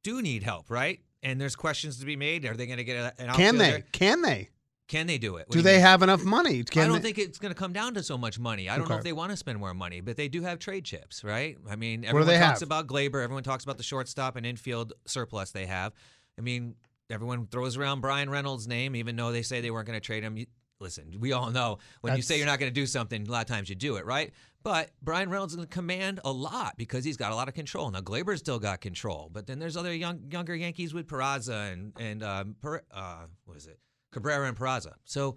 do 0.02 0.20
need 0.22 0.42
help, 0.42 0.70
right? 0.70 1.00
And 1.22 1.40
there's 1.40 1.56
questions 1.56 1.98
to 2.00 2.06
be 2.06 2.14
made. 2.14 2.44
Are 2.44 2.54
they 2.54 2.66
going 2.66 2.78
to 2.78 2.84
get 2.84 3.14
an 3.18 3.30
Can 3.30 3.58
they? 3.58 3.82
Can 3.92 4.22
they? 4.22 4.50
Can 4.88 5.06
they 5.08 5.18
do 5.18 5.36
it? 5.36 5.48
What 5.48 5.52
Do 5.52 5.58
you 5.58 5.62
they 5.64 5.72
mean? 5.74 5.80
have 5.80 6.02
enough 6.02 6.22
money? 6.24 6.62
Can 6.62 6.82
I 6.82 6.86
don't 6.86 6.96
they- 6.96 7.12
think 7.12 7.18
it's 7.18 7.38
going 7.38 7.52
to 7.52 7.58
come 7.58 7.72
down 7.72 7.94
to 7.94 8.02
so 8.02 8.16
much 8.16 8.38
money. 8.38 8.68
I 8.68 8.76
don't 8.78 8.88
know 8.88 8.96
if 8.96 9.02
they 9.04 9.12
want 9.12 9.30
to 9.32 9.36
spend 9.36 9.58
more 9.58 9.74
money, 9.74 10.00
but 10.00 10.16
they 10.16 10.28
do 10.28 10.42
have 10.42 10.58
trade 10.60 10.84
chips, 10.84 11.24
right? 11.24 11.56
I 11.68 11.74
mean, 11.76 12.02
do 12.02 12.08
everyone 12.08 12.28
talks 12.38 12.60
have? 12.60 12.62
about 12.62 12.86
Gleyber. 12.86 13.22
Everyone 13.22 13.42
talks 13.42 13.64
about 13.64 13.78
the 13.78 13.82
shortstop 13.82 14.36
and 14.36 14.46
infield 14.46 14.92
surplus 15.06 15.50
they 15.50 15.66
have. 15.66 15.92
I 16.38 16.42
mean, 16.42 16.76
everyone 17.10 17.46
throws 17.48 17.76
around 17.76 18.00
Bryan 18.00 18.30
Reynolds' 18.30 18.68
name, 18.68 18.94
even 18.94 19.16
though 19.16 19.32
they 19.32 19.42
say 19.42 19.60
they 19.60 19.70
weren't 19.72 19.86
going 19.86 19.98
to 19.98 20.04
trade 20.04 20.22
him. 20.22 20.36
You, 20.36 20.46
listen, 20.78 21.16
we 21.18 21.32
all 21.32 21.50
know 21.50 21.78
when 22.02 22.14
you 22.14 22.22
say 22.22 22.36
you're 22.36 22.46
not 22.46 22.60
going 22.60 22.70
to 22.70 22.74
do 22.80 22.86
something, 22.86 23.26
a 23.26 23.30
lot 23.30 23.40
of 23.40 23.48
times 23.48 23.68
you 23.68 23.74
do 23.74 23.96
it, 23.96 24.04
right? 24.06 24.32
But 24.62 24.90
Bryan 25.02 25.30
Reynolds 25.30 25.52
is 25.52 25.56
going 25.56 25.68
to 25.68 25.72
command 25.74 26.20
a 26.24 26.30
lot 26.32 26.74
because 26.76 27.04
he's 27.04 27.16
got 27.16 27.32
a 27.32 27.34
lot 27.34 27.48
of 27.48 27.54
control. 27.54 27.90
Now 27.90 28.00
Gleyber's 28.00 28.38
still 28.40 28.58
got 28.58 28.80
control, 28.80 29.30
but 29.32 29.46
then 29.46 29.58
there's 29.58 29.76
other 29.76 29.94
young, 29.94 30.20
younger 30.30 30.54
Yankees 30.54 30.92
with 30.94 31.06
Peraza 31.08 31.72
and 31.72 31.92
and 31.98 32.22
um, 32.22 32.56
per, 32.60 32.82
uh, 32.92 33.24
what 33.46 33.56
is 33.56 33.66
it, 33.66 33.78
Cabrera 34.12 34.48
and 34.48 34.56
Peraza. 34.56 34.92
So 35.04 35.36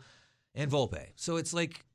and 0.55 0.69
Volpe. 0.71 1.05
So 1.15 1.37
it's 1.37 1.53
like 1.53 1.85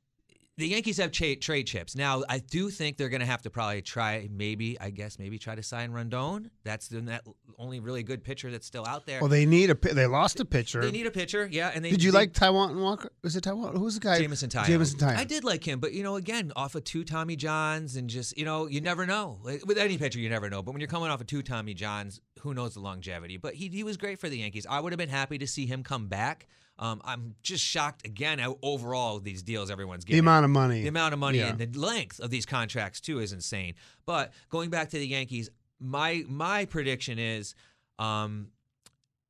the 0.57 0.67
Yankees 0.67 0.97
have 0.97 1.11
cha- 1.11 1.35
trade 1.41 1.67
chips. 1.67 1.97
Now, 1.97 2.23
I 2.29 2.39
do 2.39 2.69
think 2.69 2.95
they're 2.95 3.09
going 3.09 3.19
to 3.19 3.25
have 3.25 3.41
to 3.41 3.49
probably 3.49 3.81
try, 3.81 4.29
maybe, 4.31 4.79
I 4.79 4.89
guess, 4.89 5.19
maybe 5.19 5.37
try 5.37 5.53
to 5.53 5.61
sign 5.61 5.91
Rodon. 5.91 6.49
That's 6.63 6.87
the 6.87 7.01
that 7.01 7.25
only 7.57 7.81
really 7.81 8.03
good 8.03 8.23
pitcher 8.23 8.49
that's 8.49 8.65
still 8.65 8.85
out 8.85 9.05
there. 9.05 9.19
Well, 9.19 9.27
they 9.27 9.45
need 9.45 9.69
a. 9.69 9.73
They 9.75 10.05
lost 10.05 10.39
a 10.39 10.45
pitcher. 10.45 10.79
They 10.81 10.91
need 10.91 11.07
a 11.07 11.11
pitcher, 11.11 11.45
yeah. 11.51 11.71
And 11.75 11.83
they, 11.83 11.89
Did 11.89 12.01
you 12.01 12.11
they- 12.11 12.17
like 12.19 12.31
Taijuan 12.31 12.79
Walker? 12.79 13.11
Was 13.21 13.35
it 13.35 13.43
Taijuan? 13.43 13.73
Who 13.73 13.83
was 13.83 13.95
the 13.95 13.99
guy? 13.99 14.17
Jameson 14.17 14.49
Taillon. 14.49 14.67
Jameson 14.67 14.97
Taillon. 14.99 15.17
I 15.17 15.25
did 15.25 15.43
like 15.43 15.65
him, 15.67 15.81
but 15.81 15.91
you 15.91 16.03
know, 16.03 16.15
again, 16.15 16.53
off 16.55 16.75
of 16.75 16.85
two 16.85 17.03
Tommy 17.03 17.35
Johns 17.35 17.97
and 17.97 18.09
just 18.09 18.37
you 18.37 18.45
know, 18.45 18.67
you 18.67 18.79
never 18.79 19.05
know. 19.05 19.39
With 19.43 19.77
any 19.77 19.97
pitcher, 19.97 20.19
you 20.19 20.29
never 20.29 20.49
know. 20.49 20.61
But 20.63 20.71
when 20.71 20.79
you're 20.79 20.87
coming 20.87 21.09
off 21.09 21.19
of 21.19 21.27
two 21.27 21.41
Tommy 21.43 21.73
Johns, 21.73 22.21
who 22.39 22.53
knows 22.53 22.75
the 22.75 22.79
longevity? 22.79 23.35
But 23.35 23.55
he 23.55 23.67
he 23.67 23.83
was 23.83 23.97
great 23.97 24.19
for 24.19 24.29
the 24.29 24.37
Yankees. 24.37 24.65
I 24.69 24.79
would 24.79 24.93
have 24.93 24.99
been 24.99 25.09
happy 25.09 25.37
to 25.37 25.47
see 25.47 25.65
him 25.65 25.83
come 25.83 26.07
back. 26.07 26.47
Um, 26.77 27.01
I'm 27.05 27.35
just 27.41 27.63
shocked 27.63 28.05
again. 28.05 28.39
How 28.39 28.57
overall 28.61 29.19
these 29.19 29.41
deals 29.43 29.71
everyone's 29.71 30.03
getting. 30.03 30.17
the 30.17 30.19
amount 30.29 30.43
of 30.45 30.51
money. 30.51 30.81
The 30.81 30.89
amount 30.89 31.13
of 31.13 31.19
money 31.19 31.37
Yeah. 31.39 31.49
and 31.49 31.57
the 31.57 31.79
length 31.79 32.19
of 32.19 32.29
these 32.29 32.45
contracts 32.45 32.99
too 32.99 33.19
is 33.19 33.31
insane. 33.31 33.75
But 34.05 34.33
going 34.49 34.69
back 34.69 34.89
to 34.89 34.97
the 34.97 35.07
Yankees, 35.07 35.49
my 35.79 36.23
my 36.27 36.65
prediction 36.65 37.17
is 37.19 37.55
um, 37.97 38.49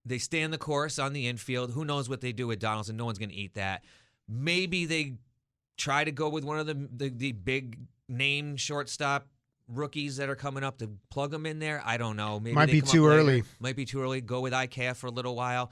they 0.05 0.17
stand 0.17 0.53
the 0.53 0.57
course 0.57 0.97
on 0.97 1.13
the 1.13 1.27
infield. 1.27 1.71
Who 1.71 1.85
knows 1.85 2.09
what 2.09 2.21
they 2.21 2.31
do 2.31 2.47
with 2.47 2.59
Donaldson? 2.59 2.97
No 2.97 3.05
one's 3.05 3.19
going 3.19 3.29
to 3.29 3.35
eat 3.35 3.53
that. 3.55 3.83
Maybe 4.27 4.85
they 4.85 5.13
try 5.77 6.03
to 6.03 6.11
go 6.11 6.29
with 6.29 6.43
one 6.43 6.57
of 6.57 6.65
the 6.65 6.87
the, 6.95 7.09
the 7.09 7.31
big 7.31 7.77
name 8.09 8.55
shortstop 8.55 9.27
rookies 9.67 10.17
that 10.17 10.29
are 10.29 10.35
coming 10.35 10.63
up 10.63 10.77
to 10.79 10.89
plug 11.09 11.31
them 11.31 11.45
in 11.45 11.59
there. 11.59 11.81
I 11.85 11.97
don't 11.97 12.15
know. 12.15 12.39
Maybe 12.39 12.53
Might 12.55 12.69
be 12.71 12.81
too 12.81 13.07
later. 13.07 13.19
early. 13.19 13.43
Might 13.59 13.75
be 13.75 13.85
too 13.85 14.01
early. 14.01 14.21
Go 14.21 14.41
with 14.41 14.53
IKF 14.53 14.95
for 14.95 15.07
a 15.07 15.11
little 15.11 15.35
while. 15.35 15.71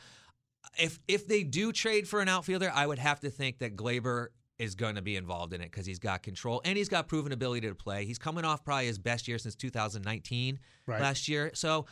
If 0.79 1.00
if 1.08 1.27
they 1.27 1.43
do 1.43 1.72
trade 1.72 2.08
for 2.08 2.22
an 2.22 2.29
outfielder, 2.29 2.72
I 2.74 2.86
would 2.88 3.00
have 3.00 3.20
to 3.22 3.29
think 3.29 3.60
that 3.60 3.75
Gleyber 3.75 4.27
is 4.60 4.75
going 4.75 4.96
to 4.96 5.01
be 5.01 5.15
involved 5.15 5.53
in 5.53 5.62
it 5.62 5.72
because 5.72 5.86
he's 5.86 6.00
got 6.00 6.22
control 6.24 6.62
and 6.63 6.77
he's 6.77 6.89
got 6.89 7.08
proven 7.08 7.32
ability 7.32 7.67
to 7.67 7.75
play. 7.75 8.05
He's 8.05 8.20
coming 8.20 8.46
off 8.46 8.63
probably 8.63 8.86
his 8.86 9.00
best 9.00 9.27
year 9.27 9.38
since 9.38 9.55
2019 9.55 10.60
Right. 10.86 11.01
last 11.01 11.27
year. 11.27 11.51
So, 11.55 11.86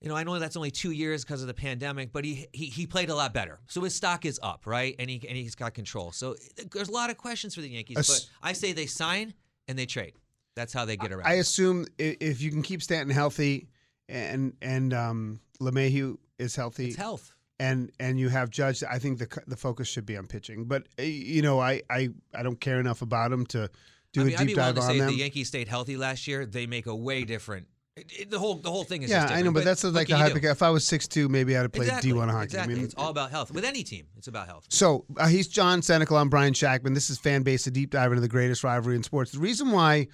you 0.00 0.08
know, 0.08 0.16
I 0.16 0.24
know 0.24 0.38
that's 0.38 0.56
only 0.56 0.70
two 0.70 0.92
years 0.92 1.24
because 1.24 1.42
of 1.42 1.46
the 1.46 1.54
pandemic, 1.54 2.10
but 2.10 2.24
he, 2.24 2.46
he 2.52 2.66
he 2.66 2.86
played 2.86 3.10
a 3.10 3.14
lot 3.14 3.34
better. 3.34 3.60
So 3.68 3.82
his 3.82 3.94
stock 3.94 4.24
is 4.24 4.40
up, 4.42 4.66
right? 4.66 4.96
And 4.98 5.10
he 5.10 5.22
and 5.28 5.36
he's 5.36 5.54
got 5.54 5.74
control. 5.74 6.10
So 6.10 6.36
there's 6.72 6.88
a 6.88 6.92
lot 6.92 7.10
of 7.10 7.18
questions 7.18 7.54
for 7.54 7.60
the 7.60 7.68
Yankees, 7.68 7.96
but 7.96 8.28
I 8.42 8.54
say 8.54 8.72
they 8.72 8.86
sign 8.86 9.34
and 9.68 9.78
they 9.78 9.86
trade. 9.86 10.14
That's 10.56 10.72
how 10.72 10.84
they 10.84 10.96
get 10.96 11.12
around. 11.12 11.26
I 11.26 11.34
assume 11.34 11.86
if 11.98 12.40
you 12.42 12.50
can 12.50 12.62
keep 12.62 12.82
Stanton 12.82 13.14
healthy, 13.14 13.68
and 14.08 14.54
and 14.62 14.92
um, 14.94 15.40
LeMahieu 15.60 16.16
is 16.38 16.56
healthy, 16.56 16.88
it's 16.88 16.96
health. 16.96 17.34
And 17.60 17.92
and 18.00 18.18
you 18.18 18.28
have 18.30 18.50
Judge, 18.50 18.82
I 18.82 18.98
think 18.98 19.18
the 19.18 19.28
the 19.46 19.56
focus 19.56 19.86
should 19.86 20.06
be 20.06 20.16
on 20.16 20.26
pitching. 20.26 20.64
But 20.64 20.88
uh, 20.98 21.02
you 21.02 21.42
know, 21.42 21.60
I 21.60 21.82
I, 21.88 22.08
I 22.34 22.42
don't 22.42 22.58
care 22.60 22.80
enough 22.80 23.02
about 23.02 23.30
him 23.30 23.46
to 23.46 23.70
do 24.12 24.22
I 24.22 24.24
mean, 24.24 24.32
a 24.34 24.36
I'd 24.36 24.38
deep 24.38 24.46
be 24.48 24.54
willing 24.60 24.74
dive 24.74 24.74
to 24.76 24.80
on 24.80 24.86
say 24.88 24.94
if 24.96 25.00
them. 25.04 25.08
the 25.12 25.18
Yankees 25.18 25.48
stayed 25.48 25.68
healthy 25.68 25.96
last 25.96 26.26
year, 26.26 26.44
they 26.46 26.66
make 26.66 26.86
a 26.86 26.94
way 26.96 27.22
different. 27.24 27.68
it- 27.96 28.12
it- 28.20 28.30
the 28.30 28.38
whole 28.38 28.54
the 28.54 28.70
whole 28.70 28.84
thing 28.84 29.02
is 29.02 29.10
yeah, 29.10 29.22
just 29.22 29.32
I 29.32 29.36
know, 29.36 29.50
different, 29.50 29.54
but 29.54 29.64
that's 29.64 29.84
like 29.84 30.08
the 30.08 30.16
hype. 30.16 30.34
If 30.42 30.62
I 30.62 30.70
was 30.70 30.86
six 30.86 31.06
two, 31.06 31.28
maybe 31.28 31.56
I'd 31.56 31.62
have 31.62 31.72
played 31.72 31.88
exactly, 31.88 32.10
D 32.10 32.16
one 32.16 32.28
hockey. 32.30 32.44
Exactly. 32.44 32.72
I 32.72 32.76
mean, 32.76 32.84
it's 32.86 32.94
all 32.96 33.10
about 33.10 33.30
health. 33.30 33.52
With 33.52 33.64
any 33.64 33.82
team, 33.84 34.06
it's 34.16 34.26
about 34.28 34.46
health. 34.46 34.66
So 34.70 35.04
uh, 35.18 35.28
he's 35.28 35.46
John 35.48 35.80
Senecal. 35.82 36.18
I'm 36.20 36.30
Brian 36.30 36.54
Shackman. 36.54 36.94
This 36.94 37.10
is 37.10 37.18
Fan 37.18 37.42
Base, 37.42 37.66
a 37.66 37.70
deep 37.70 37.90
dive 37.90 38.10
into 38.12 38.22
the 38.22 38.28
greatest 38.28 38.64
rivalry 38.64 38.96
in 38.96 39.02
sports. 39.02 39.32
The 39.32 39.38
reason 39.38 39.70
why 39.70 40.06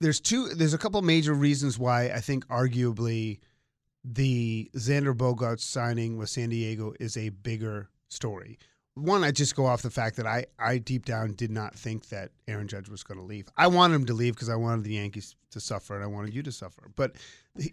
there's 0.00 0.20
two. 0.20 0.48
There's 0.48 0.74
a 0.74 0.78
couple 0.78 1.02
major 1.02 1.34
reasons 1.34 1.78
why 1.78 2.04
I 2.10 2.20
think 2.20 2.46
arguably 2.46 3.40
the 4.14 4.70
Xander 4.74 5.14
Bogaerts 5.14 5.60
signing 5.60 6.16
with 6.16 6.30
San 6.30 6.48
Diego 6.48 6.94
is 6.98 7.16
a 7.16 7.28
bigger 7.28 7.90
story. 8.08 8.58
One, 8.94 9.22
I 9.22 9.30
just 9.30 9.54
go 9.54 9.66
off 9.66 9.82
the 9.82 9.90
fact 9.90 10.16
that 10.16 10.26
I, 10.26 10.46
I 10.58 10.78
deep 10.78 11.04
down 11.04 11.34
did 11.34 11.50
not 11.50 11.74
think 11.74 12.08
that 12.08 12.30
Aaron 12.48 12.66
Judge 12.66 12.88
was 12.88 13.04
going 13.04 13.18
to 13.18 13.24
leave. 13.24 13.46
I 13.56 13.68
wanted 13.68 13.94
him 13.94 14.06
to 14.06 14.14
leave 14.14 14.34
because 14.34 14.48
I 14.48 14.56
wanted 14.56 14.84
the 14.84 14.94
Yankees 14.94 15.36
to 15.50 15.60
suffer 15.60 15.94
and 15.94 16.02
I 16.02 16.08
wanted 16.08 16.34
you 16.34 16.42
to 16.42 16.50
suffer. 16.50 16.90
But 16.96 17.16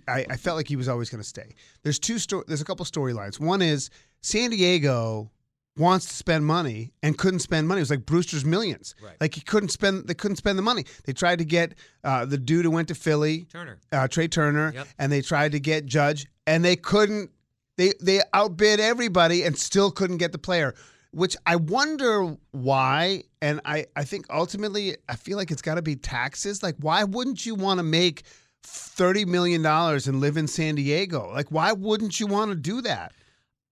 I, 0.08 0.25
I 0.30 0.38
felt 0.38 0.58
like 0.58 0.68
he 0.68 0.75
was 0.75 0.88
always 0.88 1.10
going 1.10 1.22
to 1.22 1.27
stay. 1.27 1.56
There's 1.84 1.98
two 2.00 2.20
sto- 2.20 2.44
There's 2.48 2.62
a 2.62 2.65
couple 2.65 2.86
storylines. 2.86 3.39
One 3.39 3.62
is 3.62 3.89
San 4.22 4.51
Diego 4.51 5.32
wants 5.77 6.05
to 6.05 6.13
spend 6.13 6.46
money 6.46 6.94
and 7.03 7.17
couldn't 7.17 7.39
spend 7.39 7.67
money. 7.67 7.79
It 7.79 7.84
was 7.84 7.89
like 7.89 8.05
Brewster's 8.05 8.46
Millions. 8.46 8.96
Right. 9.03 9.17
Like 9.20 9.36
he 9.36 9.41
couldn't 9.41 9.70
spend. 9.70 10.08
They 10.08 10.13
couldn't 10.13 10.38
spend 10.38 10.58
the 10.58 10.62
money. 10.63 10.86
They 11.05 11.13
tried 11.13 11.39
to 11.39 11.46
get 11.46 11.75
uh, 12.03 12.25
the 12.25 12.38
dude 12.38 12.65
who 12.65 12.72
went 12.72 12.88
to 12.89 12.96
Philly, 12.96 13.46
Turner. 13.51 13.77
uh, 13.91 14.08
Trea 14.08 14.27
Turner, 14.27 14.72
Yep. 14.74 14.88
and 15.00 15.12
they 15.12 15.22
tried 15.22 15.51
to 15.51 15.60
get 15.60 15.86
Judge, 15.86 16.27
and 16.48 16.63
they 16.63 16.75
couldn't. 16.75 17.32
They 17.77 17.91
they 18.01 18.22
outbid 18.34 18.79
everybody 18.79 19.44
and 19.44 19.58
still 19.58 19.91
couldn't 19.91 20.17
get 20.17 20.32
the 20.32 20.38
player, 20.38 20.74
which 21.12 21.36
I 21.46 21.58
wonder 21.58 22.38
why. 22.51 23.24
And 23.41 23.60
I 23.65 23.88
I 23.98 24.05
think 24.05 24.25
ultimately 24.29 24.96
I 25.10 25.17
feel 25.17 25.36
like 25.38 25.51
it's 25.51 25.62
got 25.62 25.75
to 25.75 25.82
be 25.82 25.98
taxes. 25.98 26.63
Like 26.63 26.75
why 26.79 27.03
wouldn't 27.03 27.46
you 27.46 27.53
want 27.53 27.79
to 27.79 27.84
make 27.84 28.24
thirty 28.63 29.25
million 29.25 29.62
dollars 29.62 30.08
and 30.08 30.22
live 30.22 30.38
in 30.38 30.48
San 30.48 30.75
Diego? 30.75 31.29
Like 31.34 31.51
why 31.51 31.74
wouldn't 31.74 32.20
you 32.20 32.27
want 32.27 32.51
to 32.51 32.55
do 32.55 32.82
that? 32.84 33.12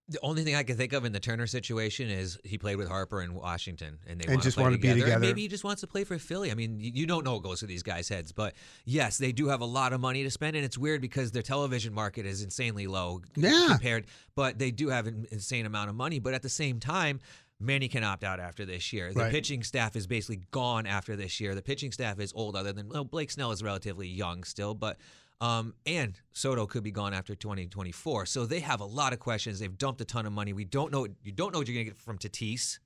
The 0.10 0.19
only 0.22 0.43
thing 0.43 0.53
I 0.53 0.63
can 0.63 0.75
think 0.75 0.91
of 0.91 1.05
in 1.05 1.13
the 1.13 1.19
Turner 1.22 1.48
situation 1.48 2.10
is 2.10 2.38
he 2.43 2.57
played 2.57 2.75
with 2.75 2.89
Harper 2.89 3.22
in 3.22 3.33
Washington, 3.33 4.00
and 4.05 4.19
they 4.19 4.25
And 4.25 4.33
wanna 4.33 4.43
just 4.43 4.57
play 4.57 4.63
wanna 4.65 4.77
be 4.77 4.89
together. 4.89 5.13
and 5.13 5.22
maybe 5.22 5.41
he 5.41 5.48
just 5.48 5.63
wants 5.63 5.79
to 5.79 5.88
play 5.88 6.03
for 6.03 6.19
Philly. 6.19 6.51
I 6.51 6.55
mean, 6.55 6.77
you, 6.81 6.91
you 6.93 7.05
don't 7.05 7.24
know 7.24 7.36
what 7.36 7.43
goes 7.43 7.60
through 7.60 7.69
these 7.69 7.83
guys' 7.83 8.10
heads, 8.10 8.33
but 8.33 8.53
yes, 8.83 9.17
they 9.17 9.31
do 9.31 9.48
have 9.48 9.62
a 9.62 9.65
lot 9.65 9.93
of 9.93 10.01
money 10.01 10.22
to 10.24 10.29
spend, 10.29 10.57
and 10.57 10.65
it's 10.65 10.77
weird 10.77 11.00
because 11.00 11.31
their 11.31 11.41
television 11.41 11.93
market 11.93 12.25
is 12.25 12.43
insanely 12.43 12.86
low 12.86 13.22
Yeah. 13.38 13.67
compared. 13.69 14.07
But 14.36 14.60
they 14.60 14.72
do 14.72 14.89
have 14.89 15.07
an 15.07 15.25
insane 15.31 15.65
amount 15.65 15.89
of 15.89 15.95
money. 15.95 16.19
But 16.19 16.33
at 16.33 16.41
the 16.41 16.50
same 16.50 16.79
time. 16.81 17.19
Manny 17.60 17.88
can 17.88 18.03
opt 18.03 18.25
out 18.25 18.41
after 18.41 18.65
this 18.65 18.91
year. 18.91 19.13
The 19.13 19.22
Right. 19.22 19.31
pitching 19.31 19.63
staff 19.63 19.95
is 19.95 20.05
basically 20.05 20.41
gone 20.51 20.86
after 20.86 21.15
this 21.15 21.39
year. 21.39 21.55
The 21.55 21.62
pitching 21.62 21.93
staff 21.93 22.19
is 22.19 22.33
old, 22.36 22.57
other 22.57 22.74
than 22.74 22.89
well, 22.89 23.05
Blake 23.05 23.31
Snell 23.31 23.51
is 23.53 23.63
relatively 23.63 24.07
young 24.10 24.43
still, 24.43 24.74
but 24.74 24.98
um, 25.42 25.74
and 25.86 26.20
Soto 26.32 26.66
could 26.66 26.84
be 26.84 26.92
gone 26.92 27.13
after 27.13 27.36
2024. 27.36 28.25
So 28.25 28.46
they 28.46 28.60
have 28.62 28.80
a 28.80 28.86
lot 28.86 29.13
of 29.13 29.20
questions. 29.20 29.60
They've 29.60 29.78
dumped 29.78 30.02
a 30.02 30.06
ton 30.06 30.25
of 30.25 30.34
money. 30.34 30.54
We 30.54 30.66
don't 30.66 30.92
know. 30.92 31.08
You 31.24 31.32
don't 31.32 31.52
know 31.54 31.60
what 31.60 31.68
you're 31.68 31.75
going 31.75 31.86
to 31.86 31.92
get 31.92 31.98
from 31.98 32.18
Tatis. 32.18 32.80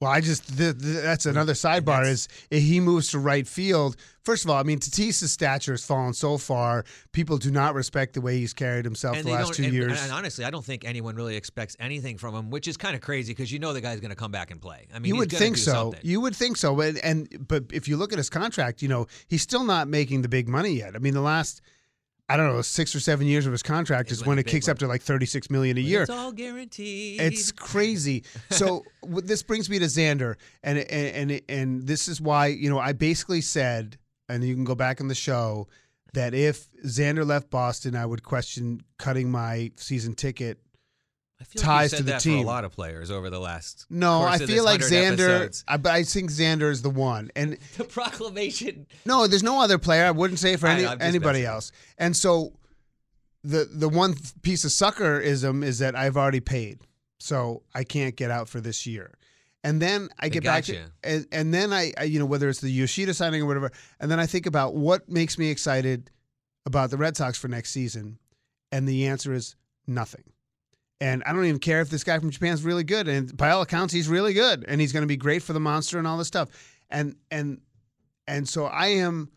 Well, 0.00 0.10
I 0.10 0.20
just 0.20 0.58
th- 0.58 0.78
th- 0.78 1.02
that's 1.02 1.24
another 1.24 1.54
sidebar 1.54 2.06
is 2.06 2.28
if 2.50 2.62
he 2.62 2.80
moves 2.80 3.08
to 3.12 3.18
right 3.18 3.48
field. 3.48 3.96
First 4.24 4.44
of 4.44 4.50
all, 4.50 4.58
I 4.58 4.62
mean 4.62 4.78
Tatis's 4.78 5.32
stature 5.32 5.72
has 5.72 5.86
fallen 5.86 6.12
so 6.12 6.36
far. 6.36 6.84
People 7.12 7.38
do 7.38 7.50
not 7.50 7.74
respect 7.74 8.12
the 8.12 8.20
way 8.20 8.38
he's 8.38 8.52
carried 8.52 8.84
himself 8.84 9.22
the 9.22 9.30
last 9.30 9.54
two 9.54 9.64
and, 9.64 9.72
years. 9.72 10.02
And 10.02 10.12
honestly, 10.12 10.44
I 10.44 10.50
don't 10.50 10.64
think 10.64 10.84
anyone 10.84 11.16
really 11.16 11.34
expects 11.34 11.76
anything 11.80 12.18
from 12.18 12.34
him, 12.34 12.50
which 12.50 12.68
is 12.68 12.76
kind 12.76 12.94
of 12.94 13.00
crazy 13.00 13.32
because 13.32 13.50
you 13.50 13.58
know 13.58 13.72
the 13.72 13.80
guy's 13.80 14.00
going 14.00 14.10
to 14.10 14.16
come 14.16 14.32
back 14.32 14.50
and 14.50 14.60
play. 14.60 14.86
I 14.94 14.98
mean, 14.98 15.14
you 15.14 15.16
would 15.16 15.32
think 15.32 15.56
do 15.56 15.62
so. 15.62 15.72
something. 15.72 16.00
You 16.02 16.20
would 16.20 16.36
think 16.36 16.58
so. 16.58 16.78
And, 16.78 16.98
and 16.98 17.48
but 17.48 17.64
if 17.72 17.88
you 17.88 17.96
look 17.96 18.12
at 18.12 18.18
his 18.18 18.28
contract, 18.28 18.82
you 18.82 18.88
know 18.88 19.06
he's 19.28 19.42
still 19.42 19.64
not 19.64 19.88
making 19.88 20.20
the 20.20 20.28
big 20.28 20.46
money 20.46 20.72
yet. 20.72 20.94
I 20.94 20.98
mean, 20.98 21.14
the 21.14 21.22
last 21.22 21.62
I 22.28 22.36
don't 22.36 22.48
know 22.48 22.60
six 22.62 22.94
or 22.94 23.00
seven 23.00 23.26
years 23.26 23.46
of 23.46 23.52
his 23.52 23.62
contract 23.62 24.10
Is 24.10 24.18
is 24.18 24.26
when 24.26 24.38
it 24.38 24.46
kicks 24.46 24.68
up 24.68 24.78
to 24.80 24.88
like 24.88 25.02
thirty 25.02 25.26
six 25.26 25.48
million 25.48 25.76
a 25.78 25.80
year. 25.80 26.02
It's 26.02 26.10
all 26.10 26.32
guaranteed. 26.32 27.20
It's 27.20 27.52
crazy. 27.52 28.24
So 28.50 28.84
this 29.02 29.42
brings 29.42 29.70
me 29.70 29.78
to 29.78 29.84
Xander, 29.84 30.34
and 30.62 30.78
and 30.78 31.30
and 31.30 31.40
and 31.48 31.86
this 31.86 32.08
is 32.08 32.20
why 32.20 32.48
you 32.48 32.68
know 32.68 32.78
I 32.78 32.92
basically 32.92 33.40
said, 33.40 33.96
and 34.28 34.42
you 34.42 34.54
can 34.54 34.64
go 34.64 34.74
back 34.74 34.98
in 34.98 35.06
the 35.06 35.14
show, 35.14 35.68
that 36.14 36.34
if 36.34 36.68
Xander 36.84 37.24
left 37.24 37.50
Boston, 37.50 37.94
I 37.94 38.06
would 38.06 38.22
question 38.22 38.80
cutting 38.98 39.30
my 39.30 39.70
season 39.76 40.14
ticket. 40.14 40.58
I 41.40 41.44
feel 41.44 41.62
ties 41.62 41.92
like 41.92 41.98
you 41.98 41.98
to 41.98 42.02
the 42.04 42.12
that 42.12 42.20
team. 42.20 42.38
for 42.38 42.44
a 42.44 42.46
lot 42.46 42.64
of 42.64 42.72
players 42.72 43.10
over 43.10 43.28
the 43.28 43.38
last. 43.38 43.86
No, 43.90 44.20
course 44.20 44.30
I 44.30 44.34
of 44.34 44.40
this 44.40 44.50
feel 44.50 44.64
like 44.64 44.80
Xander. 44.80 45.64
I, 45.68 45.76
but 45.76 45.92
I 45.92 46.02
think 46.02 46.30
Xander 46.30 46.70
is 46.70 46.82
the 46.82 46.90
one, 46.90 47.30
and 47.36 47.58
The 47.76 47.84
proclamation. 47.84 48.86
no, 49.04 49.26
there's 49.26 49.42
no 49.42 49.60
other 49.60 49.78
player. 49.78 50.06
I 50.06 50.12
wouldn't 50.12 50.38
say 50.38 50.54
it 50.54 50.60
for 50.60 50.66
any, 50.66 50.84
know, 50.84 50.96
anybody 51.00 51.40
messing. 51.40 51.54
else. 51.54 51.72
And 51.98 52.16
so, 52.16 52.54
the 53.44 53.68
the 53.70 53.88
one 53.88 54.14
piece 54.42 54.64
of 54.64 54.70
suckerism 54.70 55.62
is 55.62 55.78
that 55.80 55.94
I've 55.94 56.16
already 56.16 56.40
paid, 56.40 56.80
so 57.18 57.62
I 57.74 57.84
can't 57.84 58.16
get 58.16 58.30
out 58.30 58.48
for 58.48 58.60
this 58.60 58.86
year. 58.86 59.12
And 59.62 59.82
then 59.82 60.08
I 60.18 60.26
I 60.26 60.28
get 60.28 60.44
back 60.44 60.64
to, 60.64 60.72
gotcha. 60.72 60.90
and, 61.02 61.26
and 61.32 61.52
then 61.52 61.72
I, 61.72 61.92
I, 61.98 62.04
you 62.04 62.18
know, 62.20 62.26
whether 62.26 62.48
it's 62.48 62.60
the 62.60 62.70
Yoshida 62.70 63.12
signing 63.12 63.42
or 63.42 63.46
whatever, 63.46 63.72
and 64.00 64.10
then 64.10 64.20
I 64.20 64.26
think 64.26 64.46
about 64.46 64.74
what 64.74 65.08
makes 65.08 65.38
me 65.38 65.50
excited 65.50 66.10
about 66.64 66.90
the 66.90 66.96
Red 66.96 67.16
Sox 67.16 67.36
for 67.36 67.48
next 67.48 67.72
season, 67.72 68.18
and 68.70 68.88
the 68.88 69.06
answer 69.06 69.34
is 69.34 69.56
nothing. 69.86 70.22
And 71.00 71.22
I 71.26 71.32
don't 71.32 71.44
even 71.44 71.60
care 71.60 71.80
if 71.82 71.90
this 71.90 72.04
guy 72.04 72.18
from 72.18 72.30
Japan 72.30 72.54
is 72.54 72.62
really 72.62 72.84
good, 72.84 73.06
and 73.06 73.36
by 73.36 73.50
all 73.50 73.62
accounts, 73.62 73.92
he's 73.92 74.08
really 74.08 74.32
good, 74.32 74.64
and 74.66 74.80
he's 74.80 74.92
going 74.92 75.02
to 75.02 75.06
be 75.08 75.16
great 75.16 75.42
for 75.42 75.52
the 75.52 75.60
monster 75.60 75.98
and 75.98 76.06
all 76.06 76.16
this 76.16 76.28
stuff. 76.28 76.48
And 76.88 77.16
and 77.30 77.60
and 78.26 78.48
so 78.48 78.64
I 78.64 78.88
am 78.88 79.30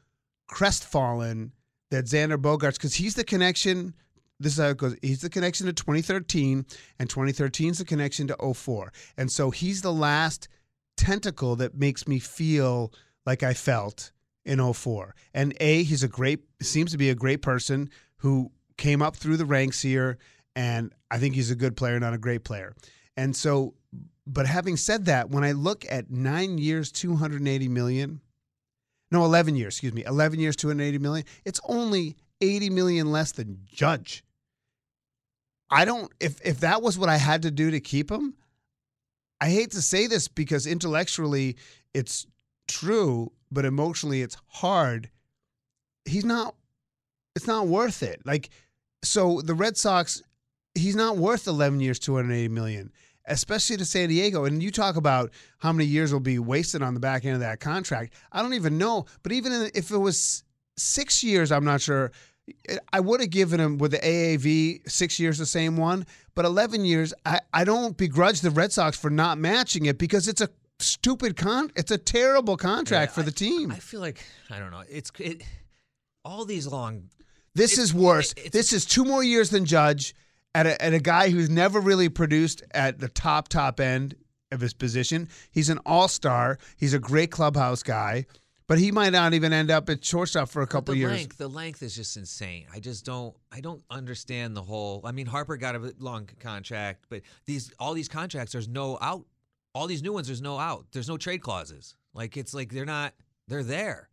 crestfallen 0.48 1.52
that 1.92 2.06
Xander 2.06 2.38
Bogaerts, 2.38 2.74
because 2.74 2.96
he's 2.96 3.16
the 3.16 3.24
connection. 3.24 3.94
This 4.40 4.54
is 4.54 4.60
how 4.60 4.70
it 4.70 4.78
goes. 4.78 4.96
He's 5.02 5.22
the 5.22 5.30
connection 5.30 5.68
to 5.68 5.74
2013, 5.74 6.66
and 6.98 7.10
2013 7.10 7.72
is 7.72 7.80
the 7.80 7.86
connection 7.86 8.28
to 8.28 8.54
04. 8.54 8.94
And 9.18 9.30
so 9.30 9.52
he's 9.52 9.82
the 9.82 9.92
last 9.92 10.48
tentacle 10.96 11.58
that 11.58 11.76
makes 11.76 12.08
me 12.08 12.20
feel 12.20 12.94
like 13.26 13.44
I 13.44 13.54
felt 13.54 14.12
in 14.46 14.74
04. 14.74 15.14
And 15.34 15.54
A, 15.60 15.84
he's 15.84 16.04
a 16.04 16.08
great, 16.08 16.40
seems 16.62 16.92
to 16.92 16.98
be 16.98 17.10
a 17.10 17.16
great 17.16 17.42
person 17.42 17.90
who 18.18 18.52
came 18.78 19.02
up 19.02 19.16
through 19.16 19.38
the 19.38 19.46
ranks 19.46 19.82
here. 19.82 20.18
And 20.56 20.94
I 21.12 21.18
think 21.18 21.36
he's 21.36 21.52
a 21.52 21.56
good 21.56 21.78
player, 21.78 22.00
not 22.00 22.14
a 22.14 22.18
great 22.18 22.44
player. 22.44 22.76
And 23.16 23.36
so, 23.36 23.76
but 24.26 24.46
having 24.46 24.78
said 24.78 25.06
that, 25.06 25.30
when 25.30 25.44
I 25.44 25.54
look 25.54 25.86
at 25.90 26.12
nine 26.12 26.58
years, 26.58 26.92
280 26.92 27.68
million, 27.68 28.22
no, 29.12 29.26
11 29.26 29.56
years, 29.56 29.76
excuse 29.76 29.94
me, 29.94 30.04
11 30.06 30.40
years, 30.40 30.56
280 30.56 31.00
million, 31.00 31.26
it's 31.46 31.60
only 31.68 32.16
80 32.42 32.70
million 32.70 33.12
less 33.12 33.32
than 33.32 33.60
Judge. 33.66 34.24
I 35.72 35.86
don't, 35.86 36.12
if, 36.20 36.40
if 36.46 36.60
that 36.62 36.82
was 36.82 36.98
what 36.98 37.10
I 37.10 37.18
had 37.18 37.44
to 37.44 37.52
do 37.52 37.72
to 37.72 37.80
keep 37.80 38.12
him, 38.12 38.36
I 39.42 39.50
hate 39.50 39.72
to 39.72 39.82
say 39.82 40.08
this 40.08 40.28
because 40.28 40.66
intellectually 40.68 41.58
it's 41.94 42.26
true, 42.68 43.32
but 43.52 43.66
emotionally 43.66 44.22
it's 44.22 44.38
hard. 44.48 45.10
He's 46.06 46.26
not, 46.26 46.56
it's 47.36 47.48
not 47.48 47.68
worth 47.68 48.04
it. 48.04 48.22
Like, 48.26 48.50
so 49.04 49.42
the 49.42 49.54
Red 49.54 49.78
Sox, 49.78 50.22
he's 50.76 50.96
not 50.96 51.18
worth 51.18 51.48
11 51.48 51.80
years, 51.80 52.00
280 52.00 52.48
million, 52.50 52.92
especially 53.26 53.78
to 53.78 53.86
San 53.86 54.10
Diego. 54.10 54.46
And 54.46 54.62
you 54.62 54.72
talk 54.72 54.96
about 54.96 55.32
how 55.60 55.72
many 55.72 55.86
years 55.86 56.12
will 56.14 56.20
be 56.20 56.40
wasted 56.40 56.82
on 56.82 56.94
the 56.94 57.00
back 57.00 57.26
end 57.26 57.36
of 57.36 57.42
that 57.42 57.60
contract. 57.60 58.14
I 58.32 58.42
don't 58.42 58.54
even 58.54 58.78
know. 58.78 59.06
But 59.24 59.32
even 59.32 59.70
if 59.74 59.92
it 59.92 59.98
was 59.98 60.44
six 60.78 61.24
years, 61.24 61.52
I'm 61.52 61.66
not 61.66 61.82
sure. 61.82 62.12
I 62.92 63.00
would 63.00 63.20
have 63.22 63.30
given 63.30 63.60
him 63.60 63.78
with 63.78 63.92
the 63.92 64.00
AAV 64.00 64.90
six 64.90 65.20
years, 65.20 65.38
the 65.38 65.46
same 65.46 65.78
one. 65.78 66.06
But 66.34 66.46
11 66.46 66.84
years, 66.86 67.14
I, 67.26 67.42
I 67.54 67.64
don't 67.64 67.96
begrudge 67.96 68.42
the 68.42 68.50
Red 68.50 68.72
Sox 68.72 68.98
for 68.98 69.10
not 69.12 69.38
matching 69.38 69.86
it 69.86 69.98
because 70.00 70.28
it's 70.28 70.42
a 70.42 70.50
stupid 70.80 71.36
con. 71.36 71.72
It's 71.76 71.92
a 71.92 71.98
terrible 71.98 72.58
contract 72.58 73.12
Yeah, 73.12 73.16
for 73.16 73.22
the 73.24 73.32
team. 73.32 73.72
I 73.72 73.76
feel 73.76 74.00
like 74.00 74.24
I 74.50 74.58
don't 74.58 74.72
know. 74.72 74.84
It's 74.90 75.12
it. 75.20 75.44
All 76.26 76.46
these 76.46 76.66
long. 76.66 77.10
This 77.54 77.78
is 77.78 77.94
worse. 77.94 78.34
it- 78.38 78.52
this 78.52 78.74
is 78.74 78.86
two 78.86 79.04
more 79.06 79.24
years 79.24 79.50
than 79.50 79.66
Judge 79.66 80.16
at 80.56 80.66
a, 80.66 80.82
at 80.84 80.94
a 80.94 81.00
guy 81.00 81.30
who's 81.30 81.50
never 81.50 81.80
really 81.80 82.10
produced 82.10 82.64
at 82.72 83.00
the 83.00 83.10
top, 83.10 83.48
top 83.48 83.80
end 83.80 84.16
of 84.52 84.62
his 84.62 84.74
position. 84.74 85.30
He's 85.52 85.70
an 85.70 85.80
all 85.86 86.08
star. 86.08 86.58
He's 86.78 86.94
a 86.94 87.00
great 87.00 87.32
clubhouse 87.32 87.84
guy, 87.84 88.26
but 88.68 88.80
he 88.80 88.92
might 88.92 89.12
not 89.12 89.34
even 89.34 89.54
end 89.54 89.70
up 89.70 89.90
at 89.90 90.04
shortstop 90.04 90.50
for 90.50 90.62
a 90.62 90.68
couple 90.68 90.94
the 90.94 91.00
years. 91.00 91.12
length, 91.12 91.38
the 91.38 91.48
length 91.48 91.84
is 91.84 91.96
just 91.96 92.18
insane. 92.18 92.66
I 92.74 92.80
just 92.80 93.06
don't. 93.06 93.36
I 93.52 93.62
don't 93.62 93.84
understand 93.90 94.56
the 94.56 94.64
whole. 94.64 95.02
I 95.04 95.12
mean, 95.12 95.28
Harper 95.28 95.58
got 95.58 95.76
a 95.76 95.94
long 96.00 96.28
contract, 96.40 97.06
but 97.10 97.22
these 97.46 97.72
all 97.80 97.94
these 97.94 98.10
contracts, 98.10 98.54
there's 98.54 98.68
no 98.68 98.98
out. 99.02 99.26
All 99.76 99.86
these 99.86 100.02
new 100.02 100.14
ones, 100.14 100.28
there's 100.28 100.42
no 100.42 100.58
out. 100.58 100.88
There's 100.92 101.08
no 101.08 101.18
trade 101.18 101.42
clauses. 101.42 101.96
Like 102.14 102.38
it's 102.38 102.54
like 102.54 102.72
they're 102.72 102.86
not. 102.86 103.14
They're 103.48 103.64
there. 103.64 104.10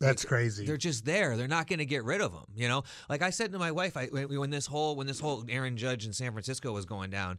That's 0.00 0.24
crazy. 0.24 0.64
They're 0.64 0.76
just 0.78 1.04
there. 1.04 1.36
They're 1.36 1.46
not 1.46 1.66
going 1.66 1.78
to 1.80 1.84
get 1.84 2.04
rid 2.04 2.20
of 2.20 2.32
them. 2.32 2.46
You 2.54 2.68
know, 2.68 2.84
like 3.08 3.22
I 3.22 3.30
said 3.30 3.52
to 3.52 3.58
my 3.58 3.70
wife, 3.70 3.96
I 3.96 4.06
when 4.06 4.50
this 4.50 4.66
whole 4.66 4.96
when 4.96 5.06
this 5.06 5.20
whole 5.20 5.44
Aaron 5.48 5.76
Judge 5.76 6.06
in 6.06 6.12
San 6.12 6.32
Francisco 6.32 6.72
was 6.72 6.86
going 6.86 7.10
down, 7.10 7.38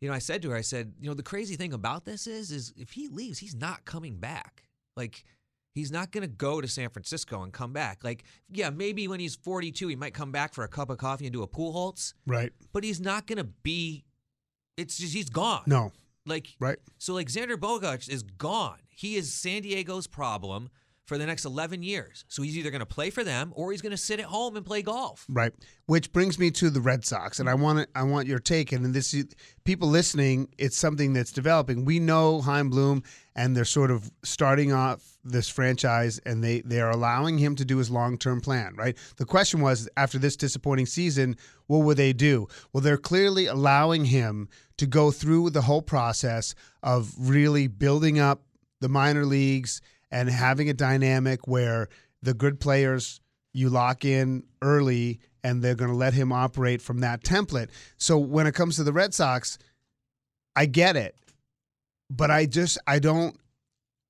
you 0.00 0.08
know, 0.08 0.14
I 0.14 0.18
said 0.18 0.42
to 0.42 0.50
her, 0.50 0.56
I 0.56 0.62
said, 0.62 0.94
you 1.00 1.08
know, 1.08 1.14
the 1.14 1.22
crazy 1.22 1.56
thing 1.56 1.72
about 1.72 2.04
this 2.04 2.26
is, 2.26 2.50
is 2.50 2.72
if 2.76 2.90
he 2.90 3.08
leaves, 3.08 3.38
he's 3.38 3.54
not 3.54 3.84
coming 3.84 4.16
back. 4.18 4.64
Like. 4.96 5.24
He's 5.72 5.92
not 5.92 6.10
going 6.10 6.22
to 6.22 6.28
go 6.28 6.60
to 6.60 6.66
San 6.66 6.90
Francisco 6.90 7.44
and 7.44 7.52
come 7.52 7.72
back. 7.72 8.02
Like, 8.02 8.24
yeah, 8.50 8.70
maybe 8.70 9.06
when 9.06 9.20
he's 9.20 9.36
42, 9.36 9.86
he 9.86 9.94
might 9.94 10.12
come 10.12 10.32
back 10.32 10.52
for 10.52 10.64
a 10.64 10.68
cup 10.68 10.90
of 10.90 10.98
coffee 10.98 11.26
and 11.26 11.32
do 11.32 11.44
a 11.44 11.46
Pujols, 11.46 12.12
right. 12.26 12.52
but 12.72 12.82
he's 12.82 13.00
not 13.00 13.28
going 13.28 13.38
to 13.38 13.44
be. 13.44 14.04
It's 14.76 14.96
just 14.98 15.14
he's 15.14 15.30
gone. 15.30 15.62
No. 15.68 15.92
Like 16.26 16.48
Right. 16.58 16.78
so 16.98 17.14
like 17.14 17.28
Xander 17.28 17.54
Bogaerts 17.54 18.10
is 18.10 18.24
gone. 18.24 18.80
He 18.88 19.14
is 19.14 19.32
San 19.32 19.62
Diego's 19.62 20.08
problem. 20.08 20.70
For 21.06 21.18
the 21.18 21.26
next 21.26 21.44
11 21.44 21.82
years. 21.82 22.24
So 22.28 22.42
he's 22.42 22.56
either 22.56 22.70
going 22.70 22.80
to 22.80 22.86
play 22.86 23.10
for 23.10 23.24
them 23.24 23.52
or 23.56 23.72
he's 23.72 23.82
going 23.82 23.90
to 23.90 23.96
sit 23.96 24.20
at 24.20 24.26
home 24.26 24.56
and 24.56 24.64
play 24.64 24.80
golf. 24.80 25.26
Right. 25.28 25.52
Which 25.86 26.12
brings 26.12 26.38
me 26.38 26.52
to 26.52 26.70
the 26.70 26.80
Red 26.80 27.04
Sox, 27.04 27.40
and 27.40 27.50
I 27.50 27.54
want 27.54 27.80
to, 27.80 27.88
I 27.96 28.04
want 28.04 28.28
your 28.28 28.38
take. 28.38 28.70
And 28.70 28.94
this 28.94 29.12
people 29.64 29.88
listening, 29.88 30.48
it's 30.56 30.76
something 30.76 31.12
that's 31.12 31.32
developing. 31.32 31.84
We 31.84 31.98
know 31.98 32.40
Chaim 32.40 32.70
Bloom, 32.70 33.02
and 33.34 33.56
they're 33.56 33.64
sort 33.64 33.90
of 33.90 34.08
starting 34.22 34.72
off 34.72 35.18
this 35.24 35.48
franchise, 35.48 36.20
and 36.24 36.44
they 36.44 36.60
they 36.60 36.80
are 36.80 36.90
allowing 36.90 37.38
him 37.38 37.56
to 37.56 37.64
do 37.64 37.78
his 37.78 37.90
long 37.90 38.16
term 38.16 38.40
plan. 38.40 38.76
Right. 38.76 38.96
The 39.16 39.24
question 39.24 39.60
was 39.60 39.88
after 39.96 40.18
this 40.18 40.36
disappointing 40.36 40.86
season, 40.86 41.36
what 41.66 41.78
will 41.78 41.96
they 41.96 42.12
do? 42.12 42.46
Well, 42.72 42.82
they're 42.82 42.96
clearly 42.96 43.46
allowing 43.46 44.04
him 44.04 44.48
to 44.76 44.86
go 44.86 45.10
through 45.10 45.50
the 45.50 45.62
whole 45.62 45.82
process 45.82 46.54
of 46.82 47.12
really 47.18 47.66
building 47.66 48.18
up 48.20 48.42
the 48.80 48.88
minor 48.88 49.26
leagues 49.26 49.82
and 50.10 50.28
having 50.28 50.68
a 50.68 50.74
dynamic 50.74 51.46
where 51.46 51.88
the 52.22 52.34
good 52.34 52.60
players 52.60 53.20
you 53.52 53.68
lock 53.68 54.04
in 54.04 54.44
early 54.62 55.20
and 55.42 55.62
they're 55.62 55.74
going 55.74 55.90
to 55.90 55.96
let 55.96 56.14
him 56.14 56.32
operate 56.32 56.82
from 56.82 57.00
that 57.00 57.22
template. 57.22 57.68
So 57.96 58.18
when 58.18 58.46
it 58.46 58.54
comes 58.54 58.76
to 58.76 58.84
the 58.84 58.92
Red 58.92 59.14
Sox, 59.14 59.58
I 60.54 60.66
get 60.66 60.96
it. 60.96 61.14
But 62.10 62.30
I 62.30 62.46
just 62.46 62.78
I 62.86 62.98
don't 62.98 63.36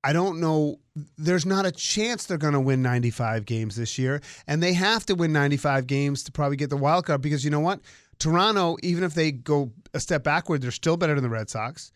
I 0.03 0.13
don't 0.13 0.39
know 0.39 0.79
there's 1.17 1.45
not 1.45 1.65
a 1.65 1.71
chance 1.71 2.25
they're 2.25 2.37
going 2.37 2.53
to 2.53 2.59
win 2.59 2.81
95 2.81 3.45
games 3.45 3.75
this 3.75 3.97
year 3.97 4.21
and 4.47 4.61
they 4.61 4.73
have 4.73 5.05
to 5.05 5.15
win 5.15 5.31
95 5.31 5.87
games 5.87 6.23
to 6.23 6.31
probably 6.31 6.57
get 6.57 6.69
the 6.69 6.77
wild 6.77 7.05
card 7.05 7.21
because 7.21 7.45
you 7.45 7.51
know 7.51 7.59
what? 7.59 7.79
Toronto 8.17 8.77
even 8.81 9.03
if 9.03 9.13
they 9.13 9.31
go 9.31 9.71
a 9.93 9.99
step 9.99 10.23
backward, 10.23 10.61
they're 10.61 10.71
still 10.71 10.97
better 10.97 11.13
than 11.13 11.23
the 11.23 11.29
Red 11.29 11.49
Sox. 11.49 11.91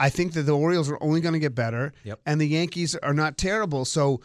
I 0.00 0.08
think 0.10 0.32
that 0.32 0.42
the 0.42 0.56
Orioles 0.56 0.90
are 0.90 0.98
only 1.00 1.20
going 1.20 1.34
to 1.34 1.38
get 1.38 1.54
better, 1.54 1.92
Yep. 2.04 2.20
and 2.26 2.40
the 2.40 2.48
Yankees 2.48 2.96
are 2.96 3.14
not 3.14 3.36
terrible. 3.38 3.84
So 3.84 4.20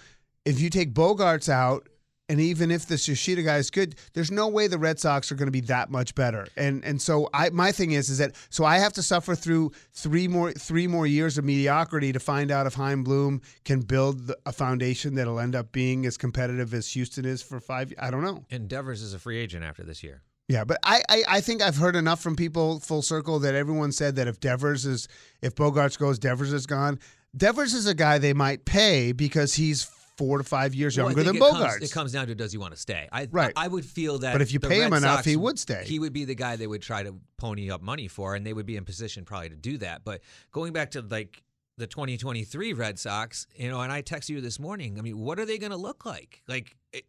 if 0.46 0.60
you 0.60 0.70
take 0.72 0.94
Bogaerts 0.94 1.50
out, 1.50 1.88
and 2.27 2.41
even 2.41 2.72
if 2.72 2.88
the 2.88 2.96
Yoshida 2.96 3.44
guy 3.44 3.58
is 3.58 3.70
good, 3.70 3.94
there's 4.13 4.32
no 4.32 4.48
way 4.48 4.65
the 4.65 4.79
Red 4.79 5.00
Sox 5.00 5.32
are 5.32 5.36
going 5.36 5.46
to 5.46 5.51
be 5.51 5.62
that 5.62 5.91
much 5.91 6.15
better. 6.15 6.48
And 6.58 6.84
and 6.84 7.00
so 7.00 7.29
I 7.36 7.50
my 7.51 7.72
thing 7.72 7.91
is 7.91 8.10
is 8.10 8.17
that 8.17 8.36
so 8.50 8.65
I 8.65 8.79
have 8.79 8.94
to 8.94 9.03
suffer 9.03 9.36
through 9.36 9.74
three 9.94 10.27
more 10.27 10.51
three 10.51 10.88
more 10.88 11.05
years 11.05 11.38
of 11.38 11.46
mediocrity 11.46 12.12
to 12.13 12.20
find 12.20 12.50
out 12.50 12.65
if 12.65 12.74
Chaim 12.74 13.03
Bloom 13.03 13.41
can 13.63 13.82
build 13.82 14.32
a 14.48 14.51
foundation 14.51 15.13
that'll 15.13 15.39
end 15.39 15.55
up 15.55 15.72
being 15.72 16.08
as 16.08 16.17
competitive 16.17 16.74
as 16.74 16.91
Houston 16.94 17.25
is 17.25 17.44
for 17.44 17.60
five. 17.60 17.94
I 18.00 18.10
don't 18.10 18.24
know. 18.24 18.44
And 18.50 18.67
Devers 18.67 19.03
is 19.03 19.13
a 19.13 19.20
free 19.20 19.38
agent 19.38 19.63
after 19.63 19.84
this 19.84 20.01
year. 20.01 20.24
Yeah, 20.47 20.63
but 20.63 20.77
I, 20.83 21.01
I, 21.09 21.23
I 21.27 21.41
think 21.41 21.61
I've 21.63 21.77
heard 21.77 21.95
enough 21.95 22.21
from 22.21 22.35
people 22.35 22.79
full 22.79 23.01
circle 23.01 23.39
that 23.39 23.55
everyone 23.55 23.91
said 23.91 24.15
that 24.17 24.27
if 24.27 24.39
Devers 24.39 24.85
is 24.85 25.07
if 25.41 25.55
Bogaerts 25.55 25.97
goes, 25.97 26.19
Devers 26.19 26.53
is 26.53 26.65
gone. 26.67 26.99
Devers 27.35 27.73
is 27.73 27.87
a 27.87 27.95
guy 27.95 28.17
they 28.19 28.33
might 28.33 28.63
pay 28.63 29.11
because 29.11 29.55
he's 29.55 29.83
four 30.17 30.37
to 30.37 30.43
five 30.43 30.73
years 30.75 30.97
Well, 30.97 31.07
younger 31.07 31.23
than 31.23 31.35
it 31.35 31.41
Bogaerts. 31.41 31.71
Comes, 31.71 31.83
it 31.83 31.91
comes 31.91 32.11
down 32.11 32.27
to 32.27 32.35
does 32.35 32.51
he 32.51 32.57
want 32.57 32.73
to 32.73 32.79
stay? 32.79 33.09
I, 33.11 33.27
Right. 33.31 33.51
I 33.55 33.67
would 33.67 33.83
feel 33.83 34.19
that. 34.19 34.33
But 34.33 34.41
if 34.41 34.53
you 34.53 34.59
pay 34.59 34.81
him 34.81 34.93
enough, 34.93 35.15
Sox, 35.17 35.25
he 35.25 35.35
would 35.35 35.57
stay. 35.59 35.83
He 35.85 35.99
would 35.99 36.13
be 36.13 36.25
the 36.25 36.35
guy 36.35 36.55
they 36.55 36.67
would 36.67 36.81
try 36.83 37.03
to 37.03 37.15
pony 37.37 37.69
up 37.71 37.81
money 37.81 38.07
for, 38.07 38.35
and 38.35 38.45
they 38.45 38.53
would 38.53 38.65
be 38.67 38.77
in 38.77 38.85
position 38.85 39.25
probably 39.25 39.49
to 39.49 39.55
do 39.57 39.77
that. 39.79 40.05
But 40.05 40.21
going 40.51 40.71
back 40.73 40.91
to 40.91 41.01
like 41.01 41.41
the 41.77 41.87
2023 41.87 42.71
Red 42.73 42.97
Sox, 42.99 43.47
you 43.55 43.69
know, 43.69 43.81
and 43.81 43.91
I 43.91 44.01
texted 44.03 44.29
you 44.29 44.41
this 44.41 44.59
morning. 44.59 44.97
I 44.97 45.01
mean, 45.01 45.17
what 45.19 45.39
are 45.39 45.45
they 45.45 45.57
going 45.57 45.71
to 45.71 45.77
look 45.77 46.05
like? 46.05 46.41
Like, 46.47 46.73
it, 46.93 47.03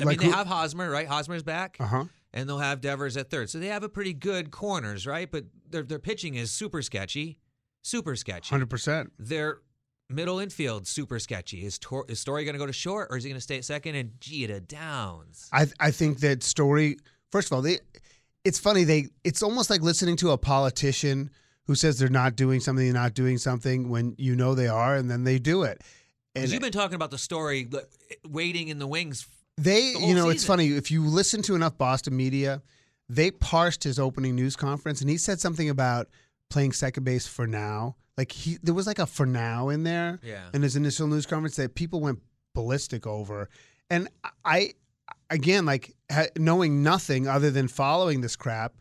I 0.00 0.04
Like 0.04 0.18
mean, 0.18 0.26
they 0.30 0.32
who- 0.32 0.38
have 0.38 0.46
Hosmer, 0.48 0.90
right? 0.90 1.06
Hosmer's 1.06 1.42
back. 1.44 1.76
uh 1.78 1.84
huh. 1.86 2.04
And 2.32 2.48
they'll 2.48 2.58
have 2.58 2.80
Devers 2.80 3.16
at 3.16 3.30
third. 3.30 3.50
So 3.50 3.58
they 3.58 3.68
have 3.68 3.82
a 3.82 3.88
pretty 3.88 4.12
good 4.12 4.50
corners, 4.50 5.06
right? 5.06 5.30
But 5.30 5.44
their 5.68 5.82
their 5.82 5.98
pitching 5.98 6.34
is 6.34 6.50
super 6.50 6.82
sketchy, 6.82 7.38
super 7.82 8.16
sketchy. 8.16 8.50
Hundred 8.50 8.70
percent. 8.70 9.12
Their 9.18 9.58
middle 10.08 10.38
infield 10.38 10.86
super 10.86 11.18
sketchy. 11.18 11.64
Is, 11.64 11.78
Tor- 11.78 12.04
is 12.08 12.20
Story 12.20 12.44
going 12.44 12.54
to 12.54 12.58
go 12.58 12.66
to 12.66 12.72
short, 12.72 13.08
or 13.10 13.16
is 13.16 13.24
he 13.24 13.30
going 13.30 13.38
to 13.38 13.42
stay 13.42 13.58
at 13.58 13.64
second? 13.64 13.94
And 13.94 14.20
to 14.20 14.60
Downs. 14.60 15.48
I 15.52 15.66
I 15.80 15.90
think 15.90 16.20
that 16.20 16.42
story. 16.42 16.96
First 17.30 17.48
of 17.48 17.56
all, 17.56 17.62
they. 17.62 17.80
It's 18.44 18.58
funny. 18.58 18.84
They. 18.84 19.08
It's 19.24 19.42
almost 19.42 19.70
like 19.70 19.82
listening 19.82 20.16
to 20.16 20.30
a 20.30 20.38
politician 20.38 21.30
who 21.66 21.74
says 21.74 21.98
they're 21.98 22.08
not 22.08 22.36
doing 22.36 22.60
something, 22.60 22.84
they're 22.84 23.02
not 23.02 23.14
doing 23.14 23.38
something 23.38 23.88
when 23.88 24.14
you 24.18 24.34
know 24.34 24.54
they 24.54 24.68
are, 24.68 24.96
and 24.96 25.10
then 25.10 25.24
they 25.24 25.38
do 25.38 25.62
it. 25.62 25.80
And 26.34 26.50
you've 26.50 26.62
been 26.62 26.72
talking 26.72 26.94
about 26.94 27.10
the 27.10 27.18
story 27.18 27.68
waiting 28.26 28.68
in 28.68 28.78
the 28.78 28.86
wings. 28.86 29.26
They, 29.58 29.92
the 29.92 30.00
you 30.00 30.14
know, 30.14 30.28
it's 30.30 30.44
funny 30.44 30.68
if 30.68 30.90
you 30.90 31.04
listen 31.04 31.42
to 31.42 31.54
enough 31.54 31.76
Boston 31.76 32.16
media, 32.16 32.62
they 33.08 33.30
parsed 33.30 33.84
his 33.84 33.98
opening 33.98 34.34
news 34.34 34.56
conference, 34.56 35.00
and 35.00 35.10
he 35.10 35.16
said 35.18 35.40
something 35.40 35.68
about 35.68 36.08
playing 36.50 36.72
second 36.72 37.04
base 37.04 37.26
for 37.26 37.46
now. 37.46 37.96
Like 38.16 38.32
he, 38.32 38.58
there 38.62 38.74
was 38.74 38.86
like 38.86 38.98
a 38.98 39.06
for 39.06 39.26
now 39.26 39.68
in 39.68 39.84
there 39.84 40.20
Yeah. 40.22 40.48
in 40.54 40.62
his 40.62 40.76
initial 40.76 41.06
news 41.06 41.26
conference 41.26 41.56
that 41.56 41.74
people 41.74 42.00
went 42.00 42.20
ballistic 42.54 43.06
over, 43.06 43.48
and 43.90 44.08
I, 44.44 44.72
again, 45.30 45.64
like 45.66 45.94
ha- 46.10 46.26
knowing 46.38 46.82
nothing 46.82 47.28
other 47.28 47.50
than 47.50 47.68
following 47.68 48.20
this 48.20 48.36
crap. 48.36 48.74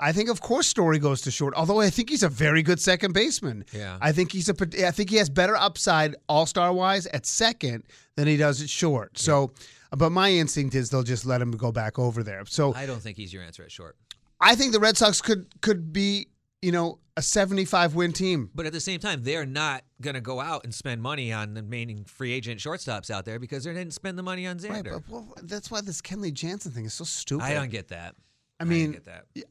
I 0.00 0.12
think, 0.12 0.28
of 0.28 0.40
course, 0.40 0.68
Story 0.68 0.98
goes 0.98 1.22
to 1.22 1.30
short. 1.30 1.54
Although 1.54 1.80
I 1.80 1.90
think 1.90 2.10
he's 2.10 2.22
a 2.22 2.28
very 2.28 2.62
good 2.62 2.80
second 2.80 3.12
baseman. 3.14 3.64
Yeah. 3.72 3.98
I 4.00 4.12
think 4.12 4.30
he's 4.32 4.48
a. 4.48 4.54
I 4.86 4.92
think 4.92 5.10
he 5.10 5.16
has 5.16 5.28
better 5.28 5.56
upside 5.56 6.14
All 6.28 6.46
Star 6.46 6.72
wise 6.72 7.06
at 7.06 7.26
second 7.26 7.84
than 8.16 8.28
he 8.28 8.36
does 8.36 8.62
at 8.62 8.70
short. 8.70 9.18
So, 9.18 9.52
but 9.90 10.10
my 10.10 10.30
instinct 10.30 10.74
is 10.74 10.90
they'll 10.90 11.02
just 11.02 11.26
let 11.26 11.40
him 11.40 11.50
go 11.52 11.72
back 11.72 11.98
over 11.98 12.22
there. 12.22 12.44
So 12.46 12.74
I 12.74 12.86
don't 12.86 13.00
think 13.00 13.16
he's 13.16 13.32
your 13.32 13.42
answer 13.42 13.64
at 13.64 13.72
short. 13.72 13.96
I 14.40 14.54
think 14.54 14.72
the 14.72 14.80
Red 14.80 14.96
Sox 14.96 15.20
could 15.20 15.60
could 15.62 15.92
be 15.92 16.28
you 16.62 16.70
know 16.70 17.00
a 17.16 17.22
seventy 17.22 17.64
five 17.64 17.96
win 17.96 18.12
team. 18.12 18.50
But 18.54 18.66
at 18.66 18.72
the 18.72 18.80
same 18.80 19.00
time, 19.00 19.24
they're 19.24 19.46
not 19.46 19.82
going 20.00 20.14
to 20.14 20.20
go 20.20 20.40
out 20.40 20.62
and 20.62 20.72
spend 20.72 21.02
money 21.02 21.32
on 21.32 21.54
the 21.54 21.62
remaining 21.62 22.04
free 22.04 22.32
agent 22.32 22.60
shortstops 22.60 23.10
out 23.10 23.24
there 23.24 23.40
because 23.40 23.64
they 23.64 23.74
didn't 23.74 23.94
spend 23.94 24.16
the 24.16 24.22
money 24.22 24.46
on 24.46 24.58
Right, 24.58 24.84
but 24.84 25.02
well, 25.08 25.34
that's 25.42 25.72
why 25.72 25.80
this 25.80 26.00
Kenley 26.00 26.32
Jansen 26.32 26.70
thing 26.70 26.84
is 26.84 26.94
so 26.94 27.04
stupid. 27.04 27.44
I 27.44 27.54
don't 27.54 27.70
get 27.70 27.88
that. 27.88 28.14
I 28.60 28.64
mean. 28.64 29.00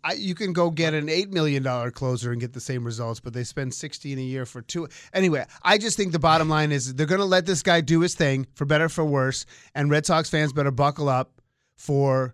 I, 0.03 0.13
you 0.13 0.35
can 0.35 0.53
go 0.53 0.69
get 0.69 0.93
an 0.93 1.09
eight 1.09 1.31
million 1.31 1.63
dollar 1.63 1.91
closer 1.91 2.31
and 2.31 2.41
get 2.41 2.53
the 2.53 2.59
same 2.59 2.83
results, 2.83 3.19
but 3.19 3.33
they 3.33 3.43
spend 3.43 3.73
sixteen 3.73 4.17
a 4.19 4.21
year 4.21 4.45
for 4.45 4.61
two. 4.61 4.87
Anyway, 5.13 5.45
I 5.63 5.77
just 5.77 5.97
think 5.97 6.11
the 6.11 6.19
bottom 6.19 6.49
line 6.49 6.71
is 6.71 6.93
they're 6.93 7.05
going 7.05 7.19
to 7.19 7.25
let 7.25 7.45
this 7.45 7.63
guy 7.63 7.81
do 7.81 8.01
his 8.01 8.15
thing 8.15 8.47
for 8.53 8.65
better 8.65 8.89
for 8.89 9.05
worse, 9.05 9.45
and 9.73 9.89
Red 9.89 10.05
Sox 10.05 10.29
fans 10.29 10.51
better 10.53 10.71
buckle 10.71 11.09
up 11.09 11.41
for 11.77 12.33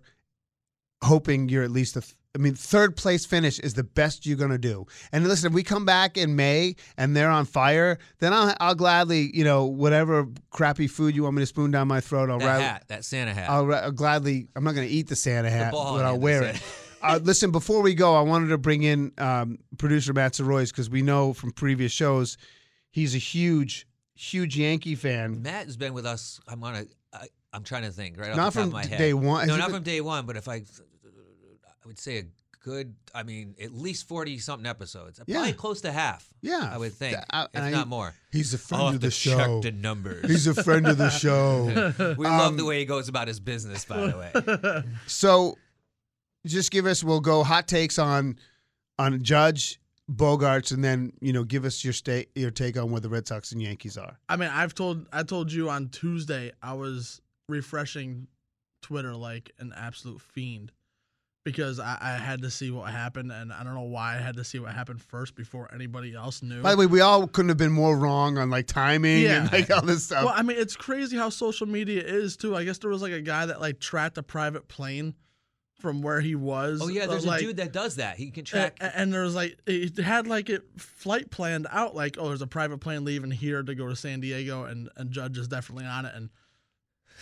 hoping 1.02 1.48
you're 1.48 1.64
at 1.64 1.70
least 1.70 1.96
a. 1.96 2.02
I 2.34 2.38
mean, 2.40 2.54
third 2.54 2.96
place 2.96 3.24
finish 3.24 3.60
is 3.60 3.74
the 3.74 3.84
best 3.84 4.26
you're 4.26 4.36
going 4.36 4.50
to 4.50 4.58
do. 4.58 4.86
And 5.12 5.26
listen, 5.28 5.46
if 5.48 5.54
we 5.54 5.62
come 5.62 5.84
back 5.84 6.16
in 6.16 6.34
May 6.34 6.74
and 6.96 7.14
they're 7.16 7.30
on 7.30 7.44
fire, 7.44 7.98
then 8.18 8.32
I'll, 8.32 8.52
I'll 8.58 8.74
gladly, 8.74 9.30
you 9.32 9.44
know, 9.44 9.66
whatever 9.66 10.26
crappy 10.50 10.88
food 10.88 11.14
you 11.14 11.22
want 11.22 11.36
me 11.36 11.42
to 11.42 11.46
spoon 11.46 11.70
down 11.70 11.86
my 11.86 12.00
throat, 12.00 12.30
I'll 12.30 12.40
That 12.40 12.46
rather, 12.46 12.64
hat, 12.64 12.84
that 12.88 13.04
Santa 13.04 13.32
hat. 13.32 13.48
I'll, 13.48 13.72
I'll 13.72 13.92
gladly. 13.92 14.48
I'm 14.56 14.64
not 14.64 14.74
going 14.74 14.88
to 14.88 14.92
eat 14.92 15.08
the 15.08 15.14
Santa 15.16 15.48
hat, 15.48 15.70
ball 15.70 15.96
but 15.96 16.04
I'll 16.04 16.18
wear 16.18 16.42
it. 16.42 16.60
Uh, 17.06 17.20
listen, 17.22 17.50
before 17.50 17.82
we 17.82 17.92
go, 17.92 18.14
I 18.14 18.22
wanted 18.22 18.48
to 18.48 18.56
bring 18.56 18.82
in 18.82 19.12
um, 19.18 19.58
producer 19.76 20.14
Matt 20.14 20.32
Soroyce 20.32 20.70
because 20.70 20.88
we 20.88 21.02
know 21.02 21.34
from 21.34 21.52
previous 21.52 21.92
shows 21.92 22.38
he's 22.92 23.14
a 23.14 23.18
huge, 23.18 23.86
huge 24.14 24.56
Yankee 24.56 24.94
fan. 24.94 25.42
Matt 25.42 25.66
has 25.66 25.76
been 25.76 25.92
with 25.92 26.06
us. 26.06 26.40
I'm 26.48 26.64
on 26.64 26.74
a. 26.74 26.84
I, 27.12 27.26
I'm 27.52 27.62
trying 27.62 27.82
to 27.82 27.90
think 27.90 28.18
right 28.18 28.30
off 28.30 28.36
Not 28.38 28.54
the 28.54 28.60
top 28.60 28.62
from 28.62 28.68
of 28.68 28.72
my 28.72 28.86
head. 28.86 28.96
day 28.96 29.12
one. 29.12 29.46
No, 29.46 29.56
not 29.58 29.70
from 29.70 29.82
day 29.82 30.00
one. 30.00 30.24
But 30.24 30.38
if 30.38 30.48
I, 30.48 30.62
I 31.84 31.88
would 31.88 31.98
say 31.98 32.18
a 32.18 32.22
good. 32.64 32.94
I 33.14 33.22
mean, 33.24 33.54
at 33.62 33.72
least 33.74 34.08
forty 34.08 34.38
something 34.38 34.66
episodes. 34.66 35.20
Yeah. 35.26 35.36
Probably 35.36 35.52
close 35.52 35.80
to 35.82 35.92
half. 35.92 36.26
Yeah, 36.40 36.70
I 36.72 36.78
would 36.78 36.92
think, 36.94 37.16
Th- 37.16 37.24
I- 37.30 37.44
if 37.52 37.60
I- 37.62 37.70
not 37.70 37.88
more. 37.88 38.14
He's 38.32 38.54
a 38.54 38.58
friend 38.58 38.82
I'll 38.82 38.88
of 38.94 39.00
the 39.00 39.10
show. 39.10 39.36
check 39.62 39.62
the 39.62 39.72
numbers. 39.78 40.26
He's 40.30 40.46
a 40.46 40.54
friend 40.62 40.86
of 40.86 40.96
the 40.98 41.10
show. 41.24 41.64
we 42.18 42.26
love 42.26 42.52
um, 42.52 42.56
the 42.56 42.64
way 42.64 42.78
he 42.78 42.84
goes 42.86 43.08
about 43.08 43.28
his 43.28 43.38
business, 43.40 43.84
by 43.84 44.06
the 44.06 44.16
way. 44.16 44.82
So, 45.06 45.56
just 46.46 46.70
give 46.70 46.86
us. 46.86 47.04
We'll 47.04 47.20
go 47.20 47.42
hot 47.44 47.68
takes 47.68 47.98
on 47.98 48.38
on 48.98 49.22
Judge 49.22 49.78
Bogaerts, 50.10 50.72
and 50.72 50.82
then 50.84 51.12
you 51.20 51.32
know 51.32 51.44
give 51.44 51.64
us 51.66 51.84
your 51.84 51.92
state 51.92 52.30
your 52.34 52.50
take 52.50 52.76
on 52.78 52.90
where 52.90 53.00
the 53.00 53.08
Red 53.10 53.26
Sox 53.28 53.52
and 53.52 53.60
Yankees 53.62 53.98
are. 53.98 54.18
I 54.28 54.36
mean, 54.36 54.48
I've 54.50 54.74
told 54.74 55.06
I 55.12 55.22
told 55.22 55.52
you 55.52 55.68
on 55.70 55.88
Tuesday 55.90 56.52
I 56.62 56.72
was 56.74 57.20
refreshing 57.48 58.26
Twitter 58.82 59.14
like 59.14 59.50
an 59.58 59.72
absolute 59.76 60.20
fiend 60.20 60.72
because 61.44 61.78
I, 61.78 61.98
I 62.00 62.12
had 62.12 62.42
to 62.42 62.50
see 62.50 62.70
what 62.70 62.90
happened, 62.90 63.30
and 63.30 63.52
I 63.52 63.62
don't 63.62 63.74
know 63.74 63.82
why 63.82 64.16
I 64.16 64.18
had 64.18 64.36
to 64.36 64.44
see 64.44 64.58
what 64.58 64.72
happened 64.72 65.02
first 65.02 65.34
before 65.34 65.70
anybody 65.74 66.14
else 66.14 66.42
knew. 66.42 66.62
By 66.62 66.72
the 66.72 66.78
way, 66.78 66.86
we 66.86 67.00
all 67.02 67.26
couldn't 67.28 67.50
have 67.50 67.58
been 67.58 67.72
more 67.72 67.96
wrong 67.96 68.38
on 68.38 68.48
like 68.50 68.66
timing 68.66 69.22
Yeah. 69.22 69.42
and 69.42 69.52
like 69.52 69.70
all 69.70 69.82
this 69.82 70.04
stuff. 70.04 70.24
well, 70.24 70.34
I 70.34 70.42
mean, 70.42 70.56
it's 70.58 70.74
crazy 70.74 71.16
how 71.16 71.28
social 71.28 71.66
media 71.68 72.02
is 72.02 72.36
too. 72.36 72.56
I 72.56 72.64
guess 72.64 72.78
there 72.78 72.90
was 72.90 73.02
like 73.02 73.12
a 73.12 73.20
guy 73.20 73.46
that 73.46 73.60
like 73.60 73.78
tracked 73.78 74.16
a 74.18 74.22
private 74.22 74.68
plane 74.68 75.14
from 75.80 76.00
where 76.00 76.22
he 76.22 76.34
was. 76.34 76.80
Oh 76.82 76.88
yeah, 76.88 77.02
uh, 77.02 77.06
there's 77.08 77.26
like, 77.26 77.42
a 77.42 77.44
dude 77.44 77.56
that 77.58 77.72
does 77.74 77.96
that. 77.96 78.16
He 78.16 78.30
can 78.30 78.46
track. 78.46 78.78
a- 78.80 78.96
and 78.96 79.12
there 79.12 79.22
was 79.22 79.34
like 79.34 79.58
it 79.66 79.98
had 79.98 80.26
like 80.26 80.48
it 80.48 80.62
flight 80.78 81.30
planned 81.30 81.66
out 81.70 81.94
like 81.94 82.16
oh 82.18 82.28
there's 82.28 82.40
a 82.40 82.46
private 82.46 82.78
plane 82.78 83.04
leaving 83.04 83.30
here 83.30 83.62
to 83.62 83.74
go 83.74 83.86
to 83.88 83.94
San 83.96 84.20
Diego 84.20 84.64
and 84.64 84.88
and 84.96 85.10
Judge 85.10 85.36
is 85.36 85.46
definitely 85.48 85.84
on 85.84 86.06
it 86.06 86.14
and 86.14 86.30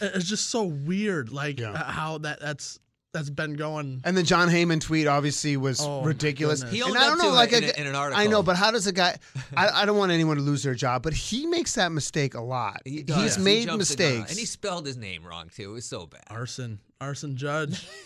it's 0.01 0.29
just 0.29 0.49
so 0.49 0.63
weird 0.63 1.33
like 1.33 1.59
Yeah. 1.59 1.73
uh, 1.73 1.91
how 1.91 2.19
that 2.19 2.39
that's 2.41 2.79
that's 3.13 3.31
been 3.31 3.55
going. 3.55 4.01
And 4.05 4.17
the 4.17 4.23
Jon 4.23 4.49
Heyman 4.49 4.81
tweet 4.81 5.07
obviously 5.07 5.57
was 5.57 5.81
Oh, 5.81 6.03
ridiculous. 6.03 6.61
goodness. 6.63 6.75
He 6.75 6.81
and 6.83 6.91
owned 6.91 6.99
I 6.99 7.07
don't 7.09 7.19
know, 7.19 7.31
like 7.33 7.53
in, 7.53 7.65
a- 7.65 7.67
a- 7.69 7.81
in 7.81 7.87
an 7.87 7.95
article. 7.95 8.23
I 8.23 8.27
know, 8.27 8.43
but 8.43 8.57
how 8.57 8.71
does 8.71 8.87
a 8.87 8.93
guy? 8.93 9.17
I, 9.57 9.83
I 9.83 9.85
don't 9.87 9.99
want 9.99 10.13
anyone 10.13 10.37
to 10.37 10.43
lose 10.43 10.63
their 10.63 10.75
job, 10.75 11.03
but 11.03 11.13
he 11.13 11.47
makes 11.47 11.75
that 11.75 11.93
mistake 11.93 12.35
a 12.35 12.41
lot. 12.41 12.81
He 12.85 13.03
does. 13.03 13.23
He's 13.23 13.37
He 13.37 13.43
made 13.43 13.67
jumps 13.67 13.89
the 13.91 13.97
gun. 13.97 14.09
mistakes. 14.13 14.31
and 14.31 14.39
he 14.39 14.47
spelled 14.47 14.87
his 14.87 14.97
name 14.97 15.25
wrong 15.25 15.51
too. 15.55 15.71
It 15.71 15.75
was 15.75 15.85
so 15.85 16.07
bad. 16.07 16.25
Arson, 16.31 16.79
arson 17.01 17.37
judge. 17.37 17.87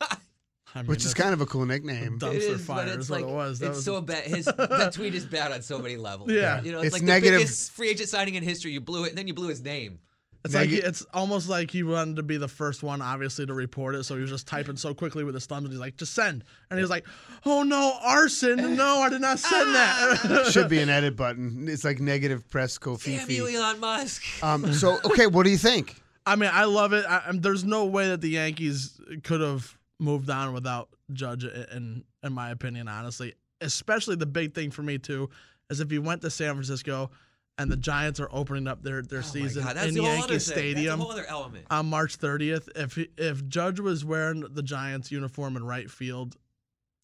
I 0.74 0.82
mean, 0.82 0.86
which 0.86 1.04
is 1.06 1.14
kind 1.14 1.32
of 1.32 1.40
a 1.40 1.46
cool 1.46 1.64
nickname. 1.64 2.18
dumpster 2.18 2.34
It 2.34 2.42
is, 2.42 2.64
fire 2.66 2.84
but 2.84 2.88
is 2.88 2.96
it's 2.96 3.10
what 3.10 3.20
it 3.20 3.26
was. 3.26 3.58
That 3.58 3.68
it's 3.68 3.76
was 3.76 3.84
so 3.86 4.00
bad. 4.02 4.24
His 4.24 4.44
that 4.58 4.92
tweet 4.92 5.14
is 5.14 5.24
bad 5.24 5.50
on 5.50 5.62
so 5.62 5.78
many 5.78 5.96
levels. 5.96 6.30
Yeah. 6.30 6.60
you 6.62 6.72
know, 6.72 6.78
it's, 6.78 6.88
It's 6.88 6.92
like 6.94 7.02
negative- 7.02 7.38
the 7.40 7.44
biggest 7.44 7.72
free 7.72 7.88
agent 7.88 8.08
signing 8.10 8.34
in 8.34 8.42
history. 8.42 8.72
You 8.72 8.80
blew 8.80 9.04
it, 9.04 9.08
and 9.10 9.18
then 9.18 9.26
you 9.26 9.34
blew 9.34 9.48
his 9.48 9.62
name. 9.62 9.98
It's 10.44 10.54
like 10.54 10.70
Neg- 10.70 10.82
he- 10.82 10.86
it's 10.88 11.04
almost 11.12 11.48
like 11.48 11.70
he 11.70 11.82
wanted 11.82 12.16
to 12.16 12.22
be 12.22 12.36
the 12.36 12.48
first 12.48 12.82
one, 12.82 13.02
obviously, 13.02 13.44
to 13.46 13.52
report 13.54 13.94
it. 13.96 14.04
So 14.04 14.14
he 14.14 14.22
was 14.22 14.30
just 14.30 14.46
typing 14.46 14.76
so 14.76 14.94
quickly 14.94 15.24
with 15.24 15.34
his 15.34 15.46
thumbs, 15.46 15.64
and 15.64 15.72
he's 15.72 15.80
like, 15.80 15.96
"Just 15.96 16.14
send." 16.14 16.44
And 16.70 16.78
he 16.78 16.82
was 16.82 16.90
like, 16.90 17.06
"Oh 17.44 17.64
no, 17.64 17.94
arson! 18.02 18.76
No, 18.76 19.00
I 19.00 19.08
did 19.08 19.20
not 19.20 19.38
send 19.40 19.74
that." 19.74 20.48
Should 20.52 20.68
be 20.68 20.78
an 20.78 20.88
edit 20.88 21.16
button. 21.16 21.68
It's 21.68 21.84
like 21.84 21.98
negative 22.00 22.48
press 22.48 22.78
Damn 22.78 23.30
you, 23.30 23.48
Elon 23.48 23.80
Musk. 23.80 24.22
Um, 24.42 24.72
so 24.72 24.98
okay, 25.04 25.26
what 25.26 25.42
do 25.42 25.50
you 25.50 25.58
think? 25.58 26.00
I 26.24 26.36
mean, 26.36 26.50
I 26.52 26.64
love 26.64 26.92
it. 26.92 27.04
I, 27.08 27.18
I'm- 27.18 27.40
there's 27.40 27.64
no 27.64 27.86
way 27.86 28.08
that 28.08 28.20
the 28.20 28.28
Yankees 28.30 29.00
could 29.24 29.40
have 29.40 29.76
moved 29.98 30.30
on 30.30 30.52
without 30.54 30.88
Judge, 31.12 31.44
i- 31.44 31.74
in 31.76 32.04
in 32.22 32.32
my 32.32 32.50
opinion, 32.50 32.86
honestly. 32.86 33.34
Especially 33.60 34.14
the 34.14 34.26
big 34.26 34.54
thing 34.54 34.70
for 34.70 34.82
me 34.82 34.98
too 34.98 35.28
is 35.68 35.80
if 35.80 35.90
he 35.90 35.98
went 35.98 36.22
to 36.22 36.30
San 36.30 36.54
Francisco 36.54 37.10
and 37.58 37.70
the 37.70 37.76
Giants 37.76 38.20
are 38.20 38.28
opening 38.32 38.66
up 38.68 38.82
their 38.82 39.02
their 39.02 39.18
Oh 39.18 39.22
season 39.22 39.64
God, 39.64 39.76
in 39.78 39.94
the 39.94 40.02
Yankee 40.02 40.22
other. 40.24 40.38
Stadium 40.38 40.98
That's 41.00 41.10
a 41.10 41.12
whole 41.32 41.46
other 41.50 41.62
on 41.70 41.86
March 41.86 42.18
30th. 42.18 42.68
If 42.76 42.98
if 43.16 43.46
Judge 43.48 43.80
was 43.80 44.04
wearing 44.04 44.44
the 44.50 44.62
Giants 44.62 45.10
uniform 45.10 45.56
in 45.56 45.64
right 45.64 45.90
field, 45.90 46.36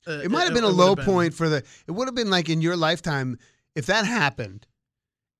uh, 0.06 0.20
It 0.22 0.30
might 0.30 0.44
have 0.44 0.54
been 0.54 0.64
a 0.64 0.68
it 0.68 0.72
low 0.72 0.94
been- 0.94 1.04
point 1.04 1.34
for 1.34 1.48
the. 1.48 1.62
It 1.86 1.90
would 1.92 2.08
have 2.08 2.14
been 2.14 2.30
like 2.30 2.48
in 2.48 2.60
your 2.60 2.76
lifetime 2.76 3.38
if 3.74 3.86
that 3.86 4.04
happened, 4.06 4.66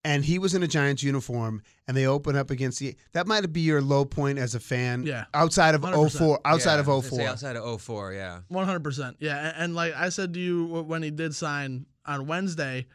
and 0.05 0.24
he 0.24 0.38
was 0.38 0.55
in 0.55 0.62
a 0.62 0.66
Giants 0.66 1.03
uniform, 1.03 1.62
and 1.87 1.96
they 1.96 2.07
open 2.07 2.35
up 2.37 2.50
against 2.50 2.81
the. 2.81 2.96
That 3.12 3.27
might 3.27 3.53
be 3.53 3.61
your 3.61 3.81
low 3.81 4.05
point 4.05 4.38
as 4.38 4.55
a 4.55 4.61
fan. 4.61 5.05
Yeah. 5.05 5.27
Outside 5.33 5.74
of 5.74 5.83
100%. 5.83 6.18
04, 6.18 6.40
outside 6.44 6.74
Yeah, 6.74 6.81
of 6.81 6.88
I 6.88 6.92
was 6.94 7.05
gonna 7.11 7.11
04. 7.11 7.18
say 7.18 7.27
outside 7.27 7.57
of 7.57 7.81
04, 7.83 8.12
yeah. 8.14 8.40
One 8.48 8.64
hundred 8.66 8.83
percent, 8.85 9.16
yeah. 9.20 9.37
And, 9.50 9.57
and 9.59 9.74
like 9.74 9.94
I 9.94 10.09
said 10.09 10.35
to 10.35 10.40
you 10.40 10.64
when 10.66 11.03
he 11.03 11.11
did 11.11 11.35
sign 11.35 11.87
on 12.07 12.27
Wednesday, 12.27 12.87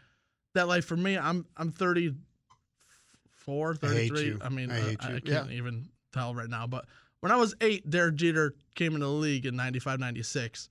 that 0.60 0.68
like 0.68 0.84
for 0.84 0.98
me, 0.98 1.18
I'm 1.18 1.46
I'm 1.58 1.72
34, 1.72 3.78
I 3.82 3.88
hate 3.88 4.10
33. 4.10 4.26
you. 4.26 4.40
I 4.42 4.50
mean, 4.50 4.70
I 4.70 4.94
uh, 4.94 5.16
I, 5.16 5.20
can't 5.22 5.52
even 5.52 5.88
tell 6.14 6.36
right 6.36 6.50
now. 6.50 6.68
But 6.68 6.86
when 7.22 7.32
I 7.32 7.38
was 7.38 7.56
eight, 7.62 7.90
Derek 7.90 8.16
Jeter 8.16 8.54
came 8.76 8.94
into 8.94 9.06
the 9.06 9.12
league 9.12 9.46
in 9.46 9.56
95, 9.56 10.00
96. 10.00 10.70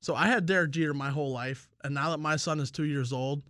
So 0.00 0.14
I 0.14 0.26
had 0.26 0.46
Derek 0.46 0.70
Jeter 0.70 0.94
my 0.94 1.10
whole 1.10 1.32
life, 1.32 1.68
and 1.82 1.94
now 1.94 2.10
that 2.10 2.20
my 2.20 2.36
son 2.36 2.60
is 2.60 2.70
two 2.70 2.84
years 2.84 3.12
old, 3.12 3.42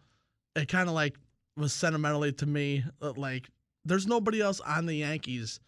it 0.57 0.69
kind 0.69 0.89
of 0.89 0.95
like 0.95 1.17
was 1.57 1.73
sentimentally 1.73 2.33
to 2.33 2.47
me 2.47 2.85
uh, 3.01 3.13
like 3.17 3.49
there's 3.85 4.07
nobody 4.07 4.41
else 4.41 4.61
on 4.61 4.87
the 4.87 4.95
Yankees 4.95 5.61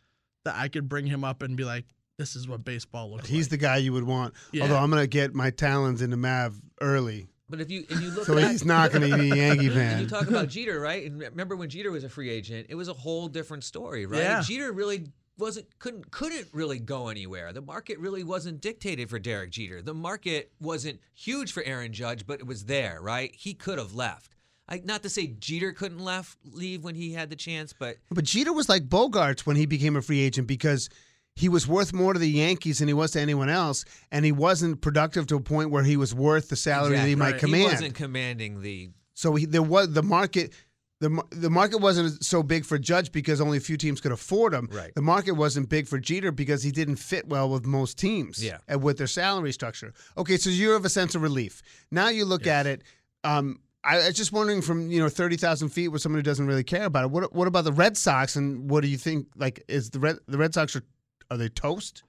that 0.45 0.57
I 0.57 0.69
could 0.69 0.89
bring 0.89 1.07
him 1.07 1.23
up 1.23 1.43
and 1.43 1.57
be 1.57 1.65
like, 1.65 1.85
this 2.19 2.35
is 2.35 2.49
what 2.49 2.65
baseball 2.65 3.11
looks 3.11 3.29
He's 3.29 3.47
like. 3.47 3.51
the 3.51 3.57
guy 3.59 3.77
you 3.77 3.93
would 3.93 4.05
want. 4.05 4.33
Yeah. 4.53 4.63
Although 4.63 4.79
I'm 4.79 4.89
gonna 4.89 5.07
get 5.07 5.35
my 5.35 5.51
talons 5.51 6.01
into 6.01 6.17
Mav 6.17 6.59
early, 6.81 7.27
But 7.49 7.61
if 7.61 7.71
you 7.71 7.85
if 7.89 8.01
you 8.01 8.11
look 8.11 8.27
so 8.27 8.35
back, 8.35 8.51
he's 8.51 8.65
not 8.65 8.91
gonna 8.93 9.07
be 9.07 9.31
a 9.31 9.35
Yankee 9.37 9.67
And 9.67 9.75
fan. 9.75 10.01
you 10.01 10.07
talk 10.09 10.29
about 10.29 10.49
Jeter, 10.57 10.81
right? 10.81 11.05
And 11.11 11.21
remember 11.21 11.57
when 11.57 11.69
Jeter 11.69 11.91
was 11.93 12.03
a 12.05 12.09
free 12.09 12.29
agent, 12.31 12.67
it 12.71 12.75
was 12.75 12.89
a 12.89 12.93
whole 12.93 13.29
different 13.29 13.65
story, 13.65 14.05
right? 14.07 14.21
Yeah. 14.23 14.43
Jeter 14.43 14.73
really 14.73 15.07
wasn't 15.39 15.67
couldn't 15.79 16.11
couldn't 16.11 16.49
really 16.53 16.79
go 16.81 17.09
anywhere. 17.09 17.53
The 17.53 17.61
market 17.63 17.99
really 18.01 18.25
wasn't 18.25 18.61
dictated 18.61 19.09
for 19.11 19.19
Derek 19.19 19.51
Jeter. 19.51 19.81
The 19.83 19.95
market 19.95 20.51
wasn't 20.61 21.01
huge 21.15 21.53
for 21.53 21.63
Aaron 21.63 21.93
Judge, 21.93 22.27
but 22.27 22.41
it 22.41 22.47
was 22.47 22.65
there, 22.65 22.99
right? 23.01 23.33
He 23.35 23.55
could 23.55 23.79
have 23.79 23.95
left. 23.95 24.33
I, 24.69 24.83
not 24.85 25.05
to 25.05 25.09
say 25.09 25.29
Jeter 25.29 25.73
couldn't 25.73 26.01
left 26.01 26.39
leave 26.45 26.83
when 26.83 26.97
he 26.97 27.13
had 27.13 27.31
the 27.31 27.37
chance, 27.37 27.73
but 27.73 27.99
But 28.11 28.25
Jeter 28.25 28.53
was 28.53 28.69
like 28.69 28.89
Bogaerts 28.89 29.47
when 29.47 29.55
he 29.55 29.67
became 29.67 29.95
a 29.95 30.03
free 30.03 30.19
agent 30.21 30.49
because 30.49 30.89
he 31.37 31.49
was 31.49 31.69
worth 31.69 31.93
more 31.93 32.13
to 32.15 32.19
the 32.19 32.29
Yankees 32.29 32.79
than 32.81 32.89
he 32.89 32.95
was 32.95 33.13
to 33.13 33.21
anyone 33.21 33.49
else, 33.49 33.85
and 34.11 34.25
he 34.25 34.33
wasn't 34.33 34.81
productive 34.81 35.27
to 35.29 35.37
a 35.37 35.41
point 35.41 35.71
where 35.71 35.85
he 35.85 35.97
was 35.97 36.13
worth 36.15 36.49
the 36.49 36.57
salary 36.57 36.97
that 36.97 37.07
he 37.07 37.13
Exactly. 37.13 37.17
might 37.17 37.31
Right. 37.33 37.41
command. 37.41 37.63
he 37.63 37.69
wasn't 37.75 37.95
commanding 37.95 38.63
the 38.63 38.91
So 39.15 39.35
he, 39.37 39.45
there 39.47 39.63
was 39.63 39.93
the 39.93 40.03
market. 40.03 40.53
The, 40.99 41.23
the 41.31 41.51
market 41.51 41.77
wasn't 41.83 42.25
so 42.25 42.43
big 42.43 42.65
for 42.65 42.79
Judge 42.79 43.13
because 43.13 43.39
only 43.39 43.59
a 43.59 43.61
few 43.61 43.77
teams 43.77 44.01
could 44.01 44.13
afford 44.13 44.55
him. 44.55 44.67
Right. 44.73 44.95
The 44.95 45.03
market 45.03 45.33
wasn't 45.33 45.69
big 45.69 45.87
for 45.89 45.99
Jeter 45.99 46.33
because 46.33 46.63
he 46.63 46.71
didn't 46.71 46.97
fit 46.97 47.29
well 47.29 47.51
with 47.51 47.67
most 47.67 47.99
teams. 47.99 48.43
Yeah. 48.43 48.59
And 48.67 48.83
with 48.83 48.97
their 48.97 49.07
salary 49.07 49.53
structure. 49.53 49.93
Okay, 50.17 50.39
so 50.39 50.49
you 50.49 50.71
have 50.71 50.87
a 50.87 50.89
sense 50.89 51.15
of 51.15 51.21
relief. 51.21 51.61
Now 51.91 52.09
you 52.09 52.25
look 52.25 52.47
at 52.47 52.67
it. 52.67 52.83
Um, 53.25 53.61
I 53.85 53.99
I 53.99 54.07
was 54.07 54.15
just 54.17 54.33
wondering 54.33 54.63
from 54.63 54.91
you 54.91 54.99
know 54.99 55.09
thirty 55.11 55.37
thousand 55.37 55.69
feet 55.69 55.89
with 55.89 56.01
someone 56.01 56.19
who 56.19 56.23
doesn't 56.23 56.47
really 56.47 56.65
care 56.65 56.85
about 56.85 57.05
it. 57.05 57.11
What 57.11 57.31
what 57.35 57.47
about 57.47 57.65
the 57.65 57.73
Red 57.73 57.97
Sox 57.99 58.35
and 58.35 58.71
what 58.71 58.81
do 58.83 58.89
you 58.89 58.97
think? 58.97 59.27
Like, 59.37 59.63
is 59.69 59.91
the 59.91 60.01
Red 60.01 60.17
the 60.27 60.39
Red 60.39 60.55
Sox 60.55 60.75
are 60.77 60.83
are 61.31 61.37
they 61.37 61.49
toast 61.49 62.03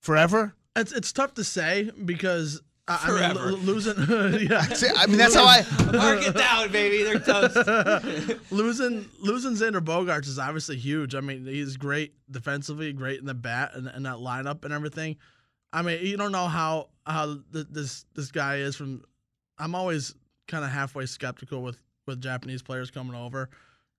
forever? 0.00 0.54
It's 0.76 0.92
it's 0.92 1.12
tough 1.12 1.34
to 1.34 1.44
say 1.44 1.90
because 2.04 2.60
I, 2.88 2.94
I 3.02 3.06
mean 3.08 3.16
Forever. 3.18 3.52
lo- 3.52 3.58
losing 3.58 3.96
yeah 4.50 4.62
See, 4.62 4.88
I 4.94 5.06
mean 5.06 5.18
that's 5.18 5.34
how 5.34 5.44
I. 5.44 5.64
mark 5.92 6.22
it 6.26 6.34
down, 6.36 6.70
baby. 6.72 7.02
They're 7.02 7.18
toast. 7.18 8.40
losing 8.50 9.08
losing 9.20 9.52
Xander 9.52 9.80
Bogaerts 9.80 10.26
is 10.28 10.38
obviously 10.38 10.76
huge. 10.76 11.14
I 11.14 11.20
mean 11.20 11.44
he's 11.46 11.76
great 11.76 12.14
defensively, 12.30 12.92
great 12.92 13.20
in 13.20 13.26
the 13.26 13.34
bat 13.34 13.72
and, 13.74 13.86
and 13.88 14.06
that 14.06 14.16
lineup 14.16 14.64
and 14.64 14.72
everything. 14.72 15.16
I 15.72 15.82
mean 15.82 16.04
you 16.04 16.16
don't 16.16 16.32
know 16.32 16.46
how 16.46 16.88
how 17.06 17.38
th- 17.52 17.66
this 17.70 18.04
this 18.14 18.30
guy 18.30 18.56
is 18.56 18.76
from. 18.76 19.02
I'm 19.58 19.74
always 19.74 20.14
kind 20.48 20.64
of 20.64 20.70
halfway 20.70 21.06
skeptical 21.06 21.62
with 21.62 21.78
with 22.06 22.20
Japanese 22.22 22.62
players 22.62 22.90
coming 22.90 23.14
over 23.14 23.50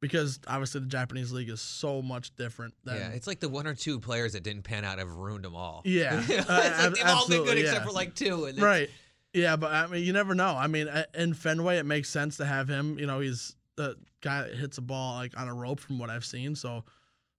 because 0.02 0.40
obviously 0.48 0.82
the 0.82 0.88
Japanese 0.88 1.32
league 1.32 1.50
is 1.50 1.62
so 1.62 2.02
much 2.02 2.36
different 2.36 2.74
than 2.84 2.98
yeah, 2.98 3.10
it's 3.10 3.28
like 3.28 3.40
the 3.40 3.48
one 3.50 3.68
or 3.68 3.74
two 3.76 4.00
players 4.00 4.34
that 4.34 4.44
didn't 4.44 4.64
pan 4.64 4.84
out 4.84 5.00
have 5.00 5.12
ruined 5.16 5.46
them 5.46 5.56
all. 5.56 5.82
Yeah. 5.86 6.22
it's 6.28 6.50
Uh, 6.50 6.54
like 6.54 6.72
ab- 6.72 6.94
they've 6.96 7.06
all 7.06 7.28
been 7.28 7.38
good 7.44 7.48
absolutely, 7.50 7.62
except 7.62 7.86
for 7.86 7.92
like 7.92 8.16
two. 8.16 8.46
And 8.46 8.60
Right. 8.60 8.90
Yeah, 9.34 9.56
but 9.56 9.72
I 9.72 9.88
mean, 9.88 10.04
you 10.04 10.12
never 10.12 10.36
know. 10.36 10.56
I 10.58 10.68
mean, 10.68 10.90
in 11.14 11.34
Fenway, 11.34 11.78
it 11.78 11.86
makes 11.86 12.10
sense 12.10 12.36
to 12.38 12.46
have 12.46 12.68
him. 12.68 13.00
You 13.00 13.06
know, 13.06 13.22
he's 13.22 13.56
the 13.78 13.96
guy 14.22 14.42
that 14.44 14.56
hits 14.56 14.78
a 14.78 14.82
ball 14.82 15.16
like 15.16 15.40
on 15.40 15.48
a 15.48 15.54
rope 15.54 15.80
from 15.80 16.00
what 16.00 16.10
I've 16.10 16.26
seen. 16.26 16.54
So, 16.56 16.84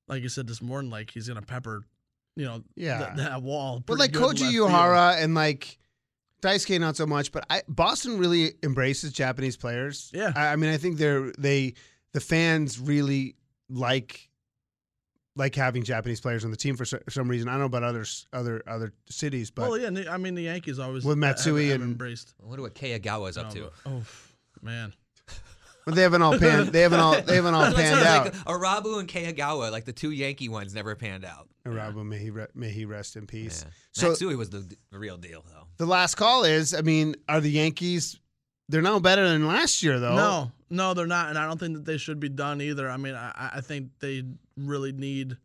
like 0.09 0.23
you 0.23 0.31
said 0.31 0.47
this 0.47 0.63
morning, 0.63 0.91
like 0.91 1.11
he's 1.11 1.29
gonna 1.29 1.43
pepper, 1.43 1.83
you 2.37 2.45
know, 2.47 2.63
Yeah. 2.77 3.07
th- 3.07 3.17
that 3.19 3.43
wall. 3.43 3.83
But 3.85 3.99
like 3.99 4.13
Koji 4.13 4.41
left 4.41 4.53
field. 4.53 4.71
And 4.71 5.35
like 5.35 5.79
Daisuke, 6.43 6.81
not 6.81 6.97
so 6.97 7.05
much. 7.07 7.31
But 7.31 7.45
I, 7.51 7.63
Boston 7.69 8.19
really 8.19 8.55
embraces 8.63 9.13
Japanese 9.13 9.57
players. 9.57 10.11
Yeah. 10.15 10.33
I, 10.35 10.53
I 10.53 10.57
mean, 10.57 10.71
I 10.71 10.77
think 10.79 10.97
they're 10.97 11.31
they 11.39 11.75
the 12.13 12.21
fans 12.21 12.79
really 12.79 13.37
like 13.69 14.29
like 15.35 15.55
having 15.55 15.83
Japanese 15.83 16.21
players 16.21 16.45
on 16.45 16.51
the 16.51 16.57
team 16.57 16.77
for 16.77 16.85
some 16.85 17.29
reason. 17.29 17.49
I 17.49 17.53
don't 17.53 17.61
know 17.61 17.67
about 17.67 17.83
others 17.85 18.27
other 18.33 18.63
other 18.67 18.93
cities, 19.09 19.51
but 19.51 19.71
well, 19.71 19.79
yeah. 19.79 20.13
I 20.13 20.19
mean, 20.19 20.35
the 20.35 20.43
Yankees 20.43 20.79
always 20.79 21.05
With 21.05 21.17
Matsui 21.19 21.69
have 21.69 21.81
and- 21.81 21.93
embraced. 21.93 22.35
I 22.43 22.47
wonder 22.47 22.63
what 22.63 22.75
Kei 22.75 22.99
Igawa's 22.99 23.39
up 23.39 23.49
No, 23.49 23.55
to. 23.55 23.61
but- 23.85 23.91
oh 23.91 24.03
man, 24.61 24.93
but 25.87 25.95
they 25.95 26.03
haven't 26.03 26.21
all 26.23 26.39
panned. 26.39 26.69
They 26.69 26.83
haven't 26.83 27.01
all 27.01 27.21
they 27.23 27.37
haven't 27.37 27.55
all 27.55 27.63
That's 27.71 27.77
what 27.77 27.85
I'm 27.87 27.93
panned 27.95 28.07
out. 28.07 28.25
Like 28.35 28.45
Irabu 28.45 28.99
and 28.99 29.09
Kei 29.09 29.33
Igawa, 29.33 29.71
like 29.73 29.85
the 29.87 29.93
two 29.93 30.11
Yankee 30.11 30.49
ones, 30.51 30.75
never 30.75 30.95
panned 30.95 31.25
out. 31.25 31.49
Irabu, 31.67 32.05
may 32.05 32.19
he 32.19 32.31
re- 32.31 32.47
may 32.55 32.71
he 32.71 32.85
rest 32.85 33.17
in 33.17 33.27
peace. 33.27 33.65
Yeah. 33.65 33.73
So 33.93 34.09
Matsui 34.09 34.37
was 34.37 34.51
the, 34.51 34.69
the 34.91 34.99
real 34.99 35.17
deal, 35.17 35.45
though. 35.49 35.67
the 35.79 35.87
last 35.87 36.17
call 36.17 36.45
is, 36.45 36.75
I 36.75 36.81
mean, 36.83 37.15
are 37.29 37.41
the 37.41 37.51
Yankees? 37.51 38.19
They're 38.69 38.83
no 38.83 39.01
better 39.01 39.29
than 39.29 39.47
last 39.47 39.83
year, 39.83 39.99
though. 40.01 40.17
no, 40.17 40.53
no, 40.71 40.95
they're 40.95 41.07
not, 41.07 41.29
and 41.29 41.39
I 41.39 41.47
don't 41.47 41.59
think 41.59 41.75
that 41.75 41.85
they 41.85 41.99
should 41.99 42.21
be 42.21 42.29
done 42.29 42.61
either. 42.61 42.89
I 42.89 42.97
mean, 42.97 43.15
I, 43.15 43.51
I 43.57 43.61
think 43.61 43.91
they 44.01 44.25
really 44.57 44.93
need 44.93 45.37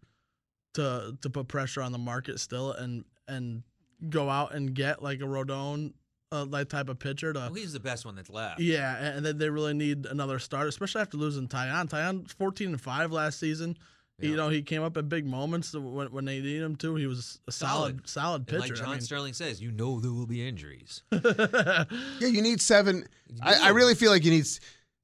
to 0.75 1.17
to 1.21 1.29
put 1.29 1.47
pressure 1.47 1.81
on 1.81 1.91
the 1.91 1.97
market 1.97 2.39
still, 2.39 2.71
and 2.71 3.03
and 3.27 3.63
go 4.09 4.29
out 4.29 4.53
and 4.53 4.73
get 4.73 5.01
like 5.01 5.19
a 5.19 5.23
Rodon, 5.23 5.93
uh, 6.31 6.45
that 6.45 6.69
type 6.69 6.89
of 6.89 6.99
pitcher 6.99 7.33
to. 7.33 7.39
Well, 7.39 7.53
he's 7.53 7.73
the 7.73 7.79
best 7.79 8.05
one 8.05 8.15
that's 8.15 8.29
left. 8.29 8.59
Yeah, 8.59 8.95
and 8.95 9.25
then 9.25 9.37
they 9.37 9.49
really 9.49 9.73
need 9.73 10.05
another 10.05 10.39
start, 10.39 10.67
especially 10.67 11.01
after 11.01 11.17
losing 11.17 11.47
Taillon. 11.47 11.89
Taillon 11.89 12.29
14 12.29 12.69
and 12.69 12.81
5 12.81 13.11
last 13.11 13.39
season. 13.39 13.77
You 14.19 14.35
know, 14.35 14.49
he 14.49 14.63
came 14.63 14.81
up 14.81 14.97
at 14.97 15.07
big 15.09 15.27
moments 15.27 15.73
when, 15.73 16.11
when 16.11 16.25
they 16.25 16.39
need 16.39 16.59
him 16.61 16.75
to. 16.77 16.95
He 16.95 17.05
was 17.05 17.39
a 17.47 17.51
solid, 17.51 18.07
solid, 18.09 18.39
And 18.39 18.47
pitcher. 18.47 18.59
like 18.59 18.73
John 18.75 18.89
I 18.89 18.91
mean, 18.93 19.01
Sterling 19.01 19.33
says, 19.33 19.61
you 19.61 19.71
know 19.71 19.99
there 19.99 20.11
will 20.11 20.25
be 20.25 20.47
injuries. 20.47 21.03
Yeah, 21.11 21.83
you 22.27 22.41
need 22.41 22.59
seven. 22.59 23.07
I, 23.43 23.67
I 23.67 23.69
really 23.69 23.93
feel 23.93 24.09
like 24.11 24.25
you 24.25 24.31
need 24.31 24.47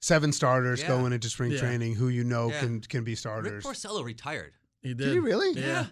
seven 0.01 0.31
starters 0.33 0.81
Yeah. 0.81 0.87
going 0.87 1.13
into 1.13 1.29
spring 1.29 1.51
Yeah. 1.51 1.59
training 1.59 1.93
who 1.95 2.07
you 2.09 2.23
know 2.23 2.49
Yeah. 2.49 2.59
can 2.61 2.81
can 2.81 3.03
be 3.03 3.13
starters. 3.15 3.51
Rick 3.51 3.61
starters. 3.61 3.83
Porcello 3.83 4.03
retired. 4.03 4.53
he 4.81 4.89
did. 4.95 4.97
Did 5.05 5.13
he 5.13 5.19
really? 5.19 5.51
Yeah. 5.61 5.85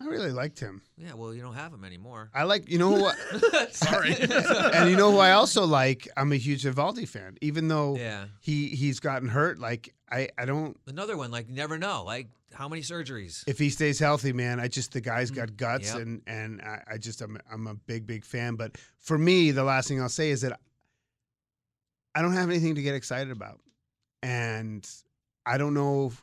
I 0.00 0.04
really 0.06 0.30
liked 0.30 0.60
him. 0.60 0.82
Yeah, 0.98 1.14
well, 1.14 1.32
you 1.32 1.40
don't 1.40 1.54
have 1.54 1.72
him 1.72 1.82
anymore. 1.84 2.30
I 2.34 2.42
like 2.42 2.68
you 2.70 2.78
know 2.78 2.94
who, 2.94 3.06
I- 3.06 3.66
Sorry. 3.70 4.14
and 4.74 4.90
you 4.90 4.96
know 4.96 5.10
who 5.12 5.18
I 5.18 5.32
also 5.32 5.64
like. 5.64 6.06
I'm 6.16 6.32
a 6.32 6.36
huge 6.36 6.64
Eovaldi 6.64 7.08
fan, 7.08 7.38
even 7.40 7.68
though 7.68 7.96
Yeah. 7.96 8.26
he 8.40 8.68
he's 8.68 9.00
gotten 9.00 9.28
hurt. 9.28 9.58
Like 9.58 9.94
I 10.10 10.28
I 10.36 10.44
don't. 10.44 10.78
Another 10.86 11.16
one, 11.16 11.30
like, 11.30 11.48
never 11.48 11.78
know. 11.78 12.04
Like, 12.04 12.28
how 12.52 12.68
many 12.68 12.82
surgeries? 12.82 13.42
if 13.46 13.58
he 13.58 13.70
stays 13.70 13.98
healthy, 13.98 14.32
man, 14.34 14.60
I 14.60 14.68
just 14.68 14.92
the 14.92 15.00
guy's 15.00 15.30
mm, 15.30 15.36
got 15.36 15.56
guts, 15.56 15.88
Yep. 15.92 16.02
and 16.02 16.22
and 16.26 16.60
I, 16.62 16.82
I 16.92 16.98
just 16.98 17.22
I'm 17.22 17.38
I'm 17.50 17.66
a 17.66 17.74
big 17.74 18.06
big 18.06 18.24
fan. 18.24 18.56
But 18.56 18.76
for 18.98 19.16
me, 19.16 19.50
the 19.50 19.64
last 19.64 19.88
thing 19.88 20.00
I'll 20.02 20.08
say 20.10 20.30
is 20.30 20.42
that 20.42 20.60
I 22.14 22.20
don't 22.22 22.34
have 22.34 22.50
anything 22.50 22.74
to 22.76 22.82
get 22.82 22.94
excited 22.94 23.30
about, 23.30 23.60
and 24.22 24.86
I 25.46 25.56
don't 25.58 25.74
know. 25.74 26.06
If, 26.08 26.22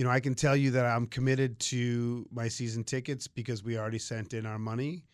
you 0.00 0.06
know, 0.06 0.10
I 0.10 0.20
can 0.20 0.34
tell 0.34 0.56
you 0.56 0.70
that 0.70 0.86
I'm 0.86 1.06
committed 1.06 1.60
to 1.60 2.26
my 2.32 2.48
season 2.48 2.84
tickets 2.84 3.28
because 3.28 3.62
we 3.62 3.76
already 3.76 3.98
sent 3.98 4.32
in 4.32 4.46
our 4.46 4.58
money, 4.58 5.04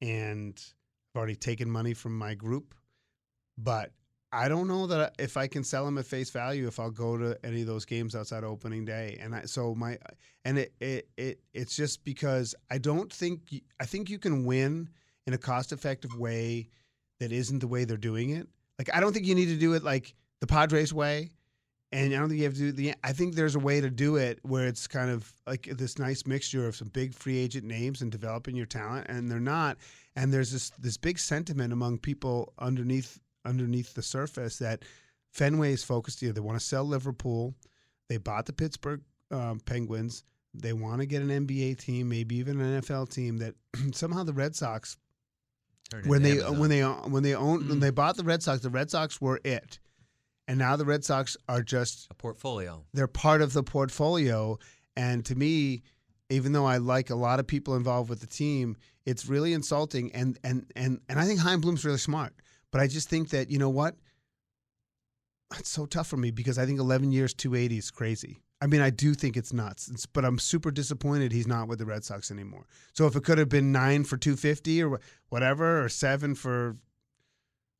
and 0.00 0.54
I've 1.12 1.18
already 1.18 1.34
taken 1.34 1.68
money 1.68 1.94
from 1.94 2.16
my 2.16 2.34
group, 2.34 2.72
but. 3.58 3.90
I 4.32 4.48
don't 4.48 4.66
know 4.66 4.88
that 4.88 5.14
if 5.18 5.36
I 5.36 5.46
can 5.46 5.62
sell 5.64 5.86
them 5.86 5.96
at 5.98 6.04
face 6.04 6.30
value 6.30 6.66
if 6.66 6.80
I'll 6.80 6.90
go 6.90 7.16
to 7.16 7.38
any 7.44 7.62
of 7.62 7.68
those 7.68 7.84
games 7.86 8.14
outside 8.14 8.44
opening 8.44 8.84
day, 8.84 9.16
and 9.20 9.34
I, 9.34 9.42
so 9.42 9.74
my 9.74 9.98
and 10.44 10.58
it, 10.58 10.74
it 10.80 11.08
it 11.16 11.40
it's 11.54 11.76
just 11.76 12.04
because 12.04 12.54
I 12.68 12.76
don't 12.76 13.10
think 13.10 13.54
I 13.80 13.86
think 13.86 14.10
you 14.10 14.18
can 14.18 14.44
win 14.44 14.90
in 15.26 15.32
a 15.32 15.38
cost 15.38 15.72
effective 15.72 16.18
way 16.18 16.68
that 17.20 17.30
isn't 17.32 17.60
the 17.60 17.68
way 17.68 17.84
they're 17.84 17.96
doing 17.96 18.30
it. 18.30 18.48
Like 18.78 18.90
I 18.92 19.00
don't 19.00 19.12
think 19.12 19.26
you 19.26 19.34
need 19.36 19.46
to 19.46 19.56
do 19.56 19.74
it 19.74 19.84
like 19.84 20.12
the 20.40 20.46
Padres 20.46 20.92
way, 20.92 21.30
and 21.92 22.12
I 22.12 22.18
don't 22.18 22.28
think 22.28 22.38
you 22.38 22.44
have 22.44 22.54
to 22.54 22.58
do 22.58 22.72
the. 22.72 22.94
I 23.04 23.12
think 23.12 23.34
there's 23.34 23.54
a 23.54 23.60
way 23.60 23.80
to 23.80 23.90
do 23.90 24.16
it 24.16 24.40
where 24.42 24.66
it's 24.66 24.86
kind 24.86 25.10
of 25.10 25.32
like 25.46 25.68
this 25.76 25.98
nice 25.98 26.26
mixture 26.26 26.66
of 26.66 26.74
some 26.74 26.88
big 26.88 27.14
free 27.14 27.38
agent 27.38 27.64
names 27.64 28.02
and 28.02 28.10
developing 28.10 28.56
your 28.56 28.66
talent, 28.66 29.06
and 29.08 29.30
they're 29.30 29.38
not. 29.38 29.78
And 30.16 30.32
there's 30.32 30.50
this 30.50 30.70
this 30.78 30.96
big 30.96 31.18
sentiment 31.18 31.72
among 31.72 31.98
people 31.98 32.52
underneath 32.58 33.20
underneath 33.44 33.94
the 33.94 34.02
surface 34.02 34.58
that 34.58 34.84
Fenway 35.32 35.72
is 35.72 35.84
focused. 35.84 36.20
here. 36.20 36.32
they 36.32 36.40
want 36.40 36.58
to 36.58 36.64
sell 36.64 36.84
Liverpool. 36.84 37.54
They 38.08 38.16
bought 38.16 38.46
the 38.46 38.52
Pittsburgh 38.52 39.02
um, 39.30 39.60
Penguins. 39.60 40.24
They 40.54 40.72
want 40.72 41.00
to 41.00 41.06
get 41.06 41.22
an 41.22 41.28
NBA 41.28 41.78
team, 41.78 42.08
maybe 42.08 42.36
even 42.36 42.60
an 42.60 42.80
NFL 42.80 43.10
team. 43.10 43.36
That 43.38 43.54
somehow 43.92 44.24
the 44.24 44.32
Red 44.32 44.56
Sox, 44.56 44.96
Turned 45.90 46.06
when 46.06 46.22
they 46.22 46.38
when 46.38 46.68
they 46.68 46.82
when 46.82 47.22
they 47.22 47.34
own 47.34 47.68
when 47.68 47.78
they 47.78 47.90
bought 47.90 48.16
the 48.16 48.24
Red 48.24 48.42
Sox, 48.42 48.62
the 48.62 48.70
Red 48.70 48.90
Sox 48.90 49.20
were 49.20 49.40
it, 49.44 49.78
and 50.48 50.58
now 50.58 50.76
the 50.76 50.84
Red 50.84 51.04
Sox 51.04 51.36
are 51.48 51.62
just 51.62 52.06
a 52.10 52.14
portfolio. 52.14 52.84
they're 52.92 53.06
part 53.08 53.42
of 53.42 53.52
the 53.52 53.62
portfolio. 53.62 54.58
And 54.96 55.24
to 55.26 55.34
me, 55.34 55.82
even 56.30 56.52
though 56.52 56.64
I 56.66 56.78
like 56.78 57.10
a 57.10 57.14
lot 57.14 57.38
of 57.40 57.46
people 57.46 57.76
involved 57.76 58.08
with 58.08 58.20
the 58.20 58.26
team, 58.26 58.76
it's 59.04 59.26
really 59.26 59.52
insulting. 59.52 60.12
And 60.12 60.38
and 60.42 60.66
and 60.74 61.00
and 61.08 61.18
I 61.20 61.24
think 61.26 61.40
Chaim 61.40 61.60
Bloom's 61.60 61.84
really 61.84 61.98
smart, 61.98 62.32
but 62.70 62.80
I 62.80 62.86
just 62.86 63.08
think 63.08 63.30
that 63.30 63.50
you 63.50 63.58
know 63.58 63.70
what, 63.70 63.94
it's 65.58 65.70
so 65.70 65.86
tough 65.86 66.08
for 66.08 66.16
me 66.16 66.30
because 66.30 66.58
I 66.58 66.66
think 66.66 66.80
11 66.80 67.12
years 67.12 67.32
280 67.34 67.78
is 67.78 67.90
crazy. 67.90 68.42
I 68.60 68.66
mean, 68.66 68.80
I 68.80 68.88
do 68.90 69.12
think 69.14 69.36
it's 69.36 69.52
nuts, 69.52 69.86
It's- 69.88 70.06
but 70.06 70.24
I'm 70.24 70.38
super 70.38 70.70
disappointed 70.70 71.30
he's 71.30 71.46
not 71.46 71.68
with 71.68 71.78
the 71.78 71.84
Red 71.86 72.04
Sox 72.04 72.30
anymore. 72.30 72.66
So 72.94 73.06
if 73.06 73.14
it 73.14 73.22
could 73.22 73.36
have 73.38 73.50
been 73.50 73.70
nine 73.70 74.02
for 74.04 74.16
250 74.16 74.82
or 74.82 74.98
whatever, 75.28 75.84
or 75.84 75.88
seven 75.90 76.34
for, 76.34 76.76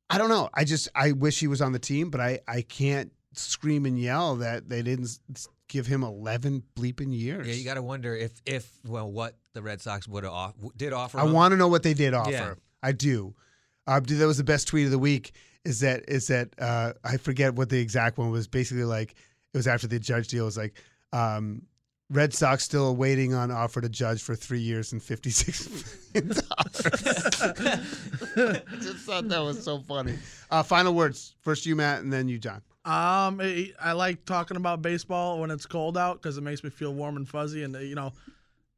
I 0.09 0.17
don't 0.17 0.29
know. 0.29 0.49
I 0.53 0.63
just 0.63 0.87
I 0.95 1.11
wish 1.11 1.39
he 1.39 1.47
was 1.47 1.61
on 1.61 1.71
the 1.73 1.79
team, 1.79 2.09
but 2.09 2.21
I 2.21 2.39
I 2.47 2.61
can't 2.61 3.11
scream 3.33 3.85
and 3.85 3.99
yell 3.99 4.37
that 4.37 4.69
they 4.69 4.81
didn't 4.81 5.19
give 5.67 5.85
him 5.85 6.03
11 6.03 6.63
bleeping 6.75 7.17
years. 7.17 7.47
Yeah, 7.47 7.53
you 7.53 7.65
got 7.65 7.75
to 7.75 7.81
wonder 7.81 8.15
if 8.15 8.31
if 8.45 8.69
well 8.85 9.11
what 9.11 9.35
the 9.53 9.61
Red 9.61 9.81
Sox 9.81 10.07
would 10.07 10.23
have 10.23 10.33
off, 10.33 10.53
did 10.75 10.93
offer. 10.93 11.19
I 11.19 11.23
want 11.23 11.51
to 11.51 11.57
know 11.57 11.67
what 11.67 11.83
they 11.83 11.93
did 11.93 12.13
offer. 12.13 12.31
Yeah. 12.31 12.53
I 12.81 12.91
do. 12.91 13.35
Uh, 13.85 13.99
dude, 13.99 14.19
that 14.19 14.27
was 14.27 14.37
the 14.37 14.43
best 14.43 14.67
tweet 14.67 14.85
of 14.85 14.91
the 14.91 14.99
week. 14.99 15.33
Is 15.65 15.79
that 15.81 16.05
is 16.07 16.27
that 16.27 16.49
uh, 16.59 16.93
I 17.03 17.17
forget 17.17 17.55
what 17.55 17.69
the 17.69 17.79
exact 17.79 18.17
one 18.17 18.31
was. 18.31 18.47
Basically, 18.47 18.83
like 18.83 19.11
it 19.11 19.57
was 19.57 19.67
after 19.67 19.87
the 19.87 19.99
judge 19.99 20.29
deal. 20.29 20.43
It 20.43 20.45
was 20.45 20.57
like 20.57 20.81
um, 21.11 21.63
Red 22.09 22.33
Sox 22.33 22.63
still 22.63 22.95
waiting 22.95 23.33
on 23.33 23.51
offer 23.51 23.81
to 23.81 23.89
judge 23.89 24.23
for 24.23 24.33
three 24.35 24.61
years 24.61 24.93
and 24.93 25.03
fifty 25.03 25.29
six 25.29 25.67
million 26.13 26.29
dollars. 26.29 27.41
I 28.37 28.75
just 28.81 28.97
thought 29.05 29.27
that 29.27 29.39
was 29.43 29.61
so 29.63 29.79
funny. 29.79 30.17
Uh, 30.49 30.63
final 30.63 30.93
words. 30.93 31.35
First 31.41 31.65
you, 31.65 31.75
Matt, 31.75 32.01
and 32.03 32.11
then 32.13 32.27
you, 32.29 32.37
John. 32.39 32.61
Um, 32.85 33.41
I 33.41 33.73
I 33.81 33.91
like 33.91 34.23
talking 34.25 34.55
about 34.57 34.81
baseball 34.81 35.39
when 35.41 35.51
it's 35.51 35.65
cold 35.65 35.97
out 35.97 36.21
because 36.21 36.37
it 36.37 36.41
makes 36.41 36.63
me 36.63 36.69
feel 36.69 36.93
warm 36.93 37.17
and 37.17 37.27
fuzzy, 37.27 37.63
and 37.63 37.75
uh, 37.75 37.79
you 37.79 37.95
know, 37.95 38.13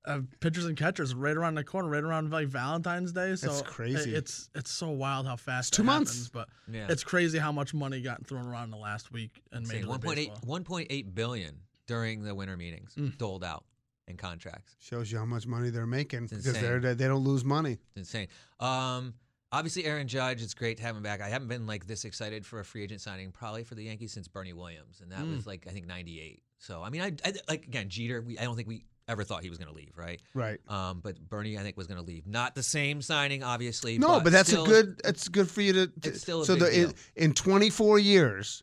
uh, 0.06 0.22
pitchers 0.40 0.66
and 0.66 0.76
catchers 0.76 1.14
right 1.14 1.38
around 1.38 1.54
the 1.54 1.64
corner, 1.64 1.88
right 1.88 2.04
around 2.04 2.32
like 2.32 2.48
Valentine's 2.48 3.12
Day. 3.12 3.36
So 3.36 3.48
That's 3.48 3.62
crazy. 3.62 4.16
i- 4.16 4.18
It's 4.18 4.50
it's 4.56 4.72
so 4.72 4.90
wild 4.90 5.28
how 5.28 5.36
fast 5.36 5.70
It's 5.70 5.78
two 5.78 5.84
it 5.84 5.86
months. 5.86 6.12
happens, 6.14 6.30
but 6.30 6.50
Yeah. 6.72 6.88
it's 6.90 7.04
crazy 7.04 7.38
how 7.38 7.52
much 7.52 7.76
money 7.76 8.02
got 8.02 8.26
thrown 8.26 8.48
around 8.48 8.64
in 8.66 8.72
the 8.72 8.78
last 8.78 9.12
week 9.12 9.40
and 9.52 9.68
made 9.68 9.86
League 9.86 10.02
1.8 10.02 10.44
1.8 10.44 11.14
billion 11.14 11.60
during 11.90 12.24
the 12.24 12.34
winter 12.36 12.56
meetings 12.56 12.94
Mm. 12.96 13.18
doled 13.18 13.44
out 13.44 13.66
in 14.08 14.16
contracts. 14.18 14.76
Shows 14.80 15.12
you 15.12 15.18
how 15.18 15.26
much 15.26 15.46
money 15.48 15.70
they're 15.72 15.86
making 15.86 16.28
because 16.28 16.46
insane. 16.46 16.64
they're 16.82 16.96
they 16.96 17.08
don't 17.08 17.24
lose 17.24 17.44
money. 17.44 17.74
It's 17.96 17.98
insane. 18.14 18.28
Um, 18.60 19.14
obviously, 19.52 19.86
Aaron 19.86 20.08
Judge, 20.08 20.42
it's 20.42 20.54
great 20.54 20.78
to 20.78 20.84
have 20.84 20.96
him 20.96 21.04
back. 21.04 21.22
I 21.22 21.30
haven't 21.30 21.48
been 21.48 21.66
like 21.68 21.88
this 21.88 22.06
excited 22.06 22.46
for 22.46 22.60
a 22.60 22.66
free 22.66 22.84
agent 22.84 23.02
signing 23.02 23.32
probably 23.32 23.64
for 23.64 23.76
the 23.76 23.84
Yankees 23.84 24.12
since 24.14 24.28
Bernie 24.28 24.54
Williams, 24.54 25.02
and 25.02 25.12
that 25.12 25.20
Mm. 25.20 25.36
was 25.36 25.46
like 25.48 25.66
I 25.68 25.72
think 25.72 25.86
'98. 25.88 26.42
So 26.60 26.82
I 26.84 26.90
mean, 26.90 27.02
I, 27.02 27.12
I 27.26 27.34
like 27.48 27.66
again 27.66 27.90
Jeter. 27.90 28.22
We, 28.22 28.38
I 28.38 28.44
don't 28.44 28.56
think 28.56 28.68
we 28.68 28.86
ever 29.08 29.24
thought 29.24 29.42
he 29.42 29.50
was 29.50 29.58
going 29.58 29.70
to 29.70 29.74
leave, 29.76 29.94
right? 29.98 30.22
Right. 30.36 30.60
Um, 30.68 31.00
but 31.04 31.20
Bernie, 31.20 31.58
I 31.58 31.64
think, 31.64 31.78
was 31.78 31.88
going 31.88 31.98
to 32.00 32.06
leave. 32.06 32.28
Not 32.28 32.54
the 32.54 32.62
same 32.62 33.02
signing, 33.02 33.42
obviously. 33.44 33.98
No, 33.98 34.20
but, 34.20 34.32
that's 34.32 34.50
still- 34.50 34.66
a 34.66 34.68
good. 34.68 35.02
It's 35.04 35.28
good 35.30 35.50
for 35.50 35.62
you 35.62 35.74
to. 35.74 35.88
to- 35.88 36.10
It's 36.10 36.22
still 36.22 36.42
a 36.42 36.46
so 36.46 36.56
the, 36.56 36.72
in, 36.84 36.94
in 37.16 37.34
24 37.34 37.98
years, 37.98 38.62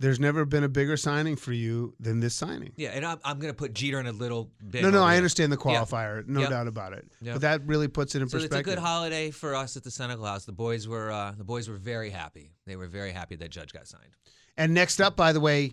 there's 0.00 0.20
never 0.20 0.44
been 0.44 0.62
a 0.64 0.68
bigger 0.68 0.96
signing 0.96 1.34
for 1.36 1.52
you 1.52 1.94
than 1.98 2.20
this 2.20 2.34
signing. 2.34 2.72
Yeah, 2.76 2.90
and 2.90 3.04
I'm, 3.04 3.18
I'm 3.24 3.38
going 3.38 3.52
to 3.52 3.56
put 3.56 3.74
Jeter 3.74 3.98
in 3.98 4.06
a 4.06 4.12
little 4.12 4.50
bit. 4.70 4.82
no, 4.82 4.90
no, 4.90 5.02
I 5.02 5.16
understand 5.16 5.50
the 5.50 5.56
qualifier, 5.56 6.26
no 6.26 6.40
Yep. 6.40 6.50
doubt 6.50 6.66
about 6.68 6.92
it. 6.92 7.06
Yep. 7.20 7.34
But 7.34 7.42
that 7.42 7.66
really 7.66 7.88
puts 7.88 8.14
it 8.14 8.22
in 8.22 8.28
perspective. 8.28 8.52
So 8.52 8.58
it's 8.58 8.66
a 8.68 8.70
good 8.70 8.78
holiday 8.78 9.30
for 9.30 9.54
us 9.56 9.76
at 9.76 9.82
the 9.84 9.90
Senegal 9.90 10.24
House. 10.24 10.44
The 10.44 10.52
boys 10.52 10.86
were 10.86 11.10
uh, 11.10 11.32
the 11.36 11.44
boys 11.44 11.68
were 11.68 11.76
very 11.78 12.10
happy. 12.10 12.52
They 12.66 12.76
were 12.76 12.86
very 12.86 13.10
happy 13.12 13.34
that 13.36 13.50
Judge 13.50 13.72
got 13.72 13.86
signed. 13.88 14.10
and 14.56 14.72
next 14.74 15.00
up, 15.00 15.16
by 15.16 15.32
the 15.32 15.40
way, 15.40 15.72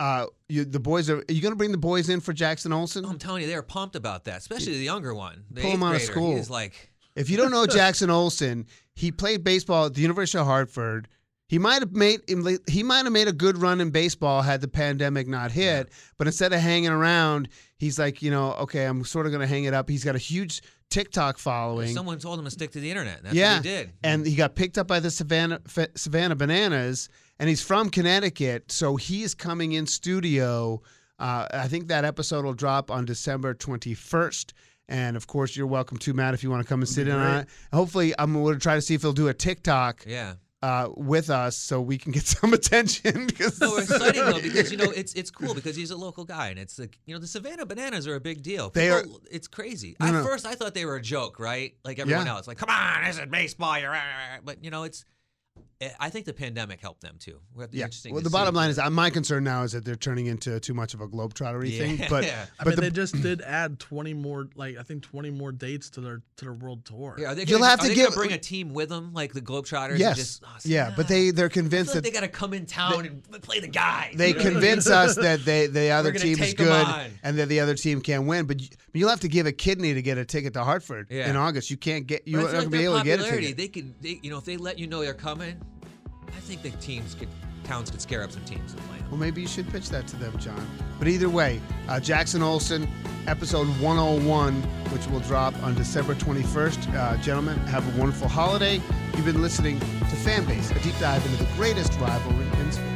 uh, 0.00 0.26
you, 0.48 0.64
the 0.64 0.80
boys 0.80 1.10
are. 1.10 1.18
Are 1.18 1.24
you 1.32 1.40
going 1.42 1.52
to 1.52 1.56
bring 1.56 1.72
the 1.72 1.78
boys 1.78 2.08
in 2.08 2.20
for 2.20 2.32
Jackson 2.32 2.72
Olson? 2.72 3.04
I'm 3.04 3.18
telling 3.18 3.42
you, 3.42 3.48
they 3.48 3.56
were 3.56 3.62
pumped 3.62 3.96
about 3.96 4.24
that, 4.24 4.38
especially 4.38 4.72
the 4.78 4.84
younger 4.84 5.14
one. 5.14 5.44
The 5.50 5.60
Pull 5.62 5.70
him 5.72 5.82
out 5.82 5.94
of 5.96 6.02
school. 6.02 6.36
He's 6.36 6.50
like, 6.50 6.90
If 7.14 7.28
you 7.30 7.36
don't 7.36 7.50
know 7.50 7.66
Jackson 7.80 8.08
Olson, 8.10 8.66
he 8.94 9.10
played 9.12 9.44
baseball 9.44 9.86
at 9.86 9.94
the 9.94 10.00
University 10.02 10.38
of 10.38 10.46
Hartford. 10.46 11.08
He 11.48 11.58
might 11.58 11.80
have 11.80 11.92
made 11.92 12.22
he 12.68 12.82
might 12.82 13.04
have 13.04 13.12
made 13.12 13.28
a 13.28 13.32
good 13.32 13.58
run 13.58 13.80
in 13.80 13.90
baseball 13.90 14.42
had 14.42 14.60
the 14.60 14.68
pandemic 14.68 15.28
not 15.28 15.52
hit. 15.52 15.90
But 16.18 16.26
instead 16.26 16.52
of 16.52 16.60
hanging 16.60 16.90
around, 16.90 17.48
he's 17.78 17.98
like, 17.98 18.20
you 18.20 18.30
know, 18.30 18.52
okay, 18.54 18.84
I'm 18.84 19.04
sort 19.04 19.26
of 19.26 19.32
going 19.32 19.42
to 19.42 19.46
hang 19.46 19.64
it 19.64 19.72
up. 19.72 19.88
He's 19.88 20.02
got 20.02 20.16
a 20.16 20.18
huge 20.18 20.62
TikTok 20.90 21.38
following. 21.38 21.94
someone 21.94 22.18
told 22.18 22.38
him 22.38 22.44
to 22.44 22.50
stick 22.50 22.72
to 22.72 22.80
the 22.80 22.90
internet. 22.90 23.22
That's 23.22 23.34
yeah, 23.34 23.56
what 23.56 23.64
he 23.64 23.70
did. 23.70 23.92
and 24.02 24.26
he 24.26 24.34
got 24.34 24.54
picked 24.54 24.78
up 24.78 24.88
by 24.88 25.00
the 25.00 25.10
Savannah 25.10 25.60
Savannah 25.94 26.36
Bananas, 26.36 27.08
and 27.38 27.48
he's 27.48 27.62
from 27.62 27.90
Connecticut, 27.90 28.72
so 28.72 28.96
he's 28.96 29.34
coming 29.34 29.72
in 29.72 29.86
studio. 29.86 30.82
Uh, 31.18 31.46
I 31.52 31.68
think 31.68 31.88
that 31.88 32.04
episode 32.04 32.44
will 32.44 32.54
drop 32.54 32.90
on 32.90 33.04
December 33.04 33.54
21st. 33.54 34.52
And 34.88 35.16
of 35.16 35.26
course, 35.26 35.56
you're 35.56 35.66
welcome 35.66 35.98
to 35.98 36.12
Matt 36.12 36.34
if 36.34 36.44
you 36.44 36.50
want 36.50 36.62
to 36.62 36.68
come 36.68 36.80
and 36.80 36.88
sit 36.88 37.08
in 37.08 37.14
on 37.14 37.40
it. 37.40 37.48
Hopefully, 37.72 38.14
I'm 38.18 38.32
going 38.34 38.54
to 38.54 38.60
try 38.60 38.76
to 38.76 38.80
see 38.80 38.94
if 38.94 39.02
he'll 39.02 39.12
do 39.12 39.28
a 39.28 39.34
TikTok 39.34 40.04
Yeah. 40.06 40.34
Uh, 40.66 40.88
with 40.96 41.28
us 41.30 41.56
so 41.56 41.80
we 41.80 41.96
can 41.98 42.10
get 42.12 42.26
some 42.36 42.52
attention. 42.52 43.26
Because 43.26 43.60
No, 43.60 43.76
it's 43.76 43.90
exciting 43.90 44.24
though 44.24 44.40
because 44.40 44.70
you 44.72 44.78
know 44.78 44.90
it's 45.00 45.12
it's 45.14 45.30
cool 45.30 45.54
because 45.54 45.76
he's 45.76 45.90
a 45.92 45.96
local 45.96 46.24
guy 46.24 46.48
and 46.48 46.58
it's 46.58 46.78
like 46.78 46.98
you 47.06 47.14
know 47.14 47.20
the 47.20 47.26
Savannah 47.26 47.66
Bananas 47.66 48.06
are 48.08 48.16
a 48.16 48.20
big 48.20 48.42
deal. 48.42 48.70
They 48.70 48.90
are- 48.90 49.04
It's 49.30 49.48
crazy. 49.48 49.96
No, 50.00 50.06
At 50.06 50.12
no. 50.14 50.24
first, 50.24 50.44
I 50.46 50.54
thought 50.56 50.74
they 50.74 50.84
were 50.84 50.96
a 50.96 51.02
joke, 51.02 51.38
right? 51.38 51.74
Like 51.84 51.98
everyone 51.98 52.26
Yeah. 52.26 52.34
else, 52.36 52.48
like 52.48 52.58
come 52.58 52.70
on, 52.70 53.04
this 53.04 53.18
is 53.18 53.26
baseball. 53.26 53.78
You're, 53.78 53.96
but 54.44 54.62
you 54.64 54.70
know 54.70 54.82
it's. 54.84 55.04
I 56.00 56.08
think 56.08 56.24
the 56.24 56.32
pandemic 56.32 56.80
helped 56.80 57.02
them 57.02 57.16
too. 57.18 57.38
We'll 57.54 57.62
have 57.64 57.70
to 57.70 57.72
be 57.72 57.78
yeah. 57.80 57.84
interesting 57.84 58.14
Well, 58.14 58.22
the 58.22 58.30
bottom 58.30 58.54
line 58.54 58.70
is, 58.70 58.78
uh, 58.78 58.88
my 58.88 59.10
concern 59.10 59.44
now 59.44 59.62
is 59.62 59.72
that 59.72 59.84
they're 59.84 59.94
turning 59.94 60.24
into 60.26 60.58
too 60.58 60.72
much 60.72 60.94
of 60.94 61.02
a 61.02 61.06
globetrottery 61.06 61.70
Yeah. 61.70 61.78
thing. 61.96 62.06
But 62.08 62.24
Yeah. 62.24 62.46
I 62.58 62.64
but 62.64 62.68
mean, 62.70 62.76
the, 62.76 62.80
they 62.82 62.90
just 62.90 63.20
did 63.20 63.42
add 63.42 63.78
20 63.78 64.14
more, 64.14 64.48
like 64.54 64.78
I 64.78 64.82
think 64.82 65.02
20 65.02 65.28
more 65.30 65.52
dates 65.52 65.90
to 65.90 66.00
their 66.00 66.22
to 66.38 66.44
their 66.46 66.54
world 66.54 66.86
tour. 66.86 67.16
Yeah, 67.18 67.32
are 67.32 67.34
they 67.34 67.44
You'll 67.44 67.58
gonna, 67.58 67.70
have 67.70 67.80
are 67.80 67.82
to 67.82 67.88
they 67.90 67.94
gonna 67.94 68.08
give- 68.08 68.14
bring 68.14 68.32
a 68.32 68.38
team 68.38 68.72
with 68.72 68.88
them 68.88 69.12
like 69.12 69.34
the 69.34 69.42
Globetrotters. 69.42 69.90
and 69.90 69.98
yes, 69.98 70.16
just, 70.16 70.44
oh, 70.46 70.48
see, 70.60 70.72
yeah, 70.72 70.94
but 70.96 71.08
they 71.08 71.30
they're 71.30 71.46
I 71.46 71.48
feel 71.50 71.62
convinced 71.62 71.90
like 71.94 72.02
that 72.04 72.04
they 72.04 72.10
got 72.10 72.20
to 72.20 72.28
come 72.28 72.54
in 72.54 72.64
town 72.64 73.04
and 73.06 73.42
play 73.42 73.60
the 73.60 73.68
guy. 73.68 74.12
they 74.14 74.28
you 74.28 74.34
know 74.34 74.38
what 74.38 74.46
I 74.46 74.48
mean? 74.50 74.52
convince 74.54 74.88
us 74.88 75.14
that 75.16 75.44
they 75.44 75.66
the 75.66 75.90
other 75.90 76.12
team 76.12 76.40
is 76.40 76.54
good 76.54 76.86
and 77.22 77.38
that 77.38 77.48
the 77.50 77.60
other 77.60 77.74
team 77.74 78.00
can't 78.00 78.26
win. 78.26 78.46
But 78.46 78.60
you, 78.62 78.68
you'll 78.94 79.10
have 79.10 79.20
to 79.20 79.28
give 79.28 79.44
a 79.46 79.52
kidney 79.52 79.92
to 79.92 80.00
get 80.00 80.16
a 80.16 80.24
ticket 80.24 80.54
to 80.54 80.64
Hartford 80.64 81.08
Yeah. 81.10 81.28
in 81.28 81.36
August. 81.36 81.70
You 81.70 81.76
can't 81.76 82.06
get 82.06 82.26
you 82.26 82.38
are 82.40 82.42
not 82.44 82.50
feel 82.50 82.60
going 82.60 82.70
to 82.70 82.78
be 82.78 82.84
able 82.84 82.98
to 82.98 83.04
get 83.04 83.20
a 83.20 83.24
ticket. 83.24 83.56
They 83.58 83.68
could, 83.68 83.94
they, 84.02 84.20
you 84.22 84.30
know, 84.30 84.38
if 84.38 84.44
they 84.44 84.56
let 84.56 84.78
you 84.78 84.86
know 84.86 85.02
they're 85.02 85.12
coming, 85.14 85.60
I 86.28 86.40
think 86.40 86.62
the 86.62 86.70
teams 86.70 87.14
could, 87.14 87.28
towns 87.64 87.90
could 87.90 88.00
scare 88.00 88.22
up 88.22 88.32
some 88.32 88.44
teams 88.44 88.72
and 88.72 88.80
play. 88.88 88.98
Well, 89.10 89.18
maybe 89.18 89.40
you 89.40 89.48
should 89.48 89.68
pitch 89.68 89.90
that 89.90 90.06
to 90.08 90.16
them, 90.16 90.36
John. 90.38 90.66
But 90.98 91.08
either 91.08 91.28
way, 91.28 91.60
uh, 91.88 92.00
Jackson 92.00 92.42
Olson, 92.42 92.88
episode 93.26 93.66
101, 93.80 94.54
which 94.92 95.06
will 95.08 95.20
drop 95.20 95.54
on 95.62 95.74
December 95.74 96.14
21st. 96.14 96.94
Uh, 96.94 97.16
gentlemen, 97.18 97.56
have 97.66 97.86
a 97.94 98.00
wonderful 98.00 98.28
holiday. 98.28 98.80
You've 99.14 99.24
been 99.24 99.42
listening 99.42 99.78
to 99.80 100.16
Fanbase, 100.24 100.74
a 100.74 100.82
deep 100.82 100.98
dive 100.98 101.24
into 101.26 101.42
the 101.42 101.50
greatest 101.56 101.92
rivalry 102.00 102.46
in 102.60 102.72
sports. 102.72 102.95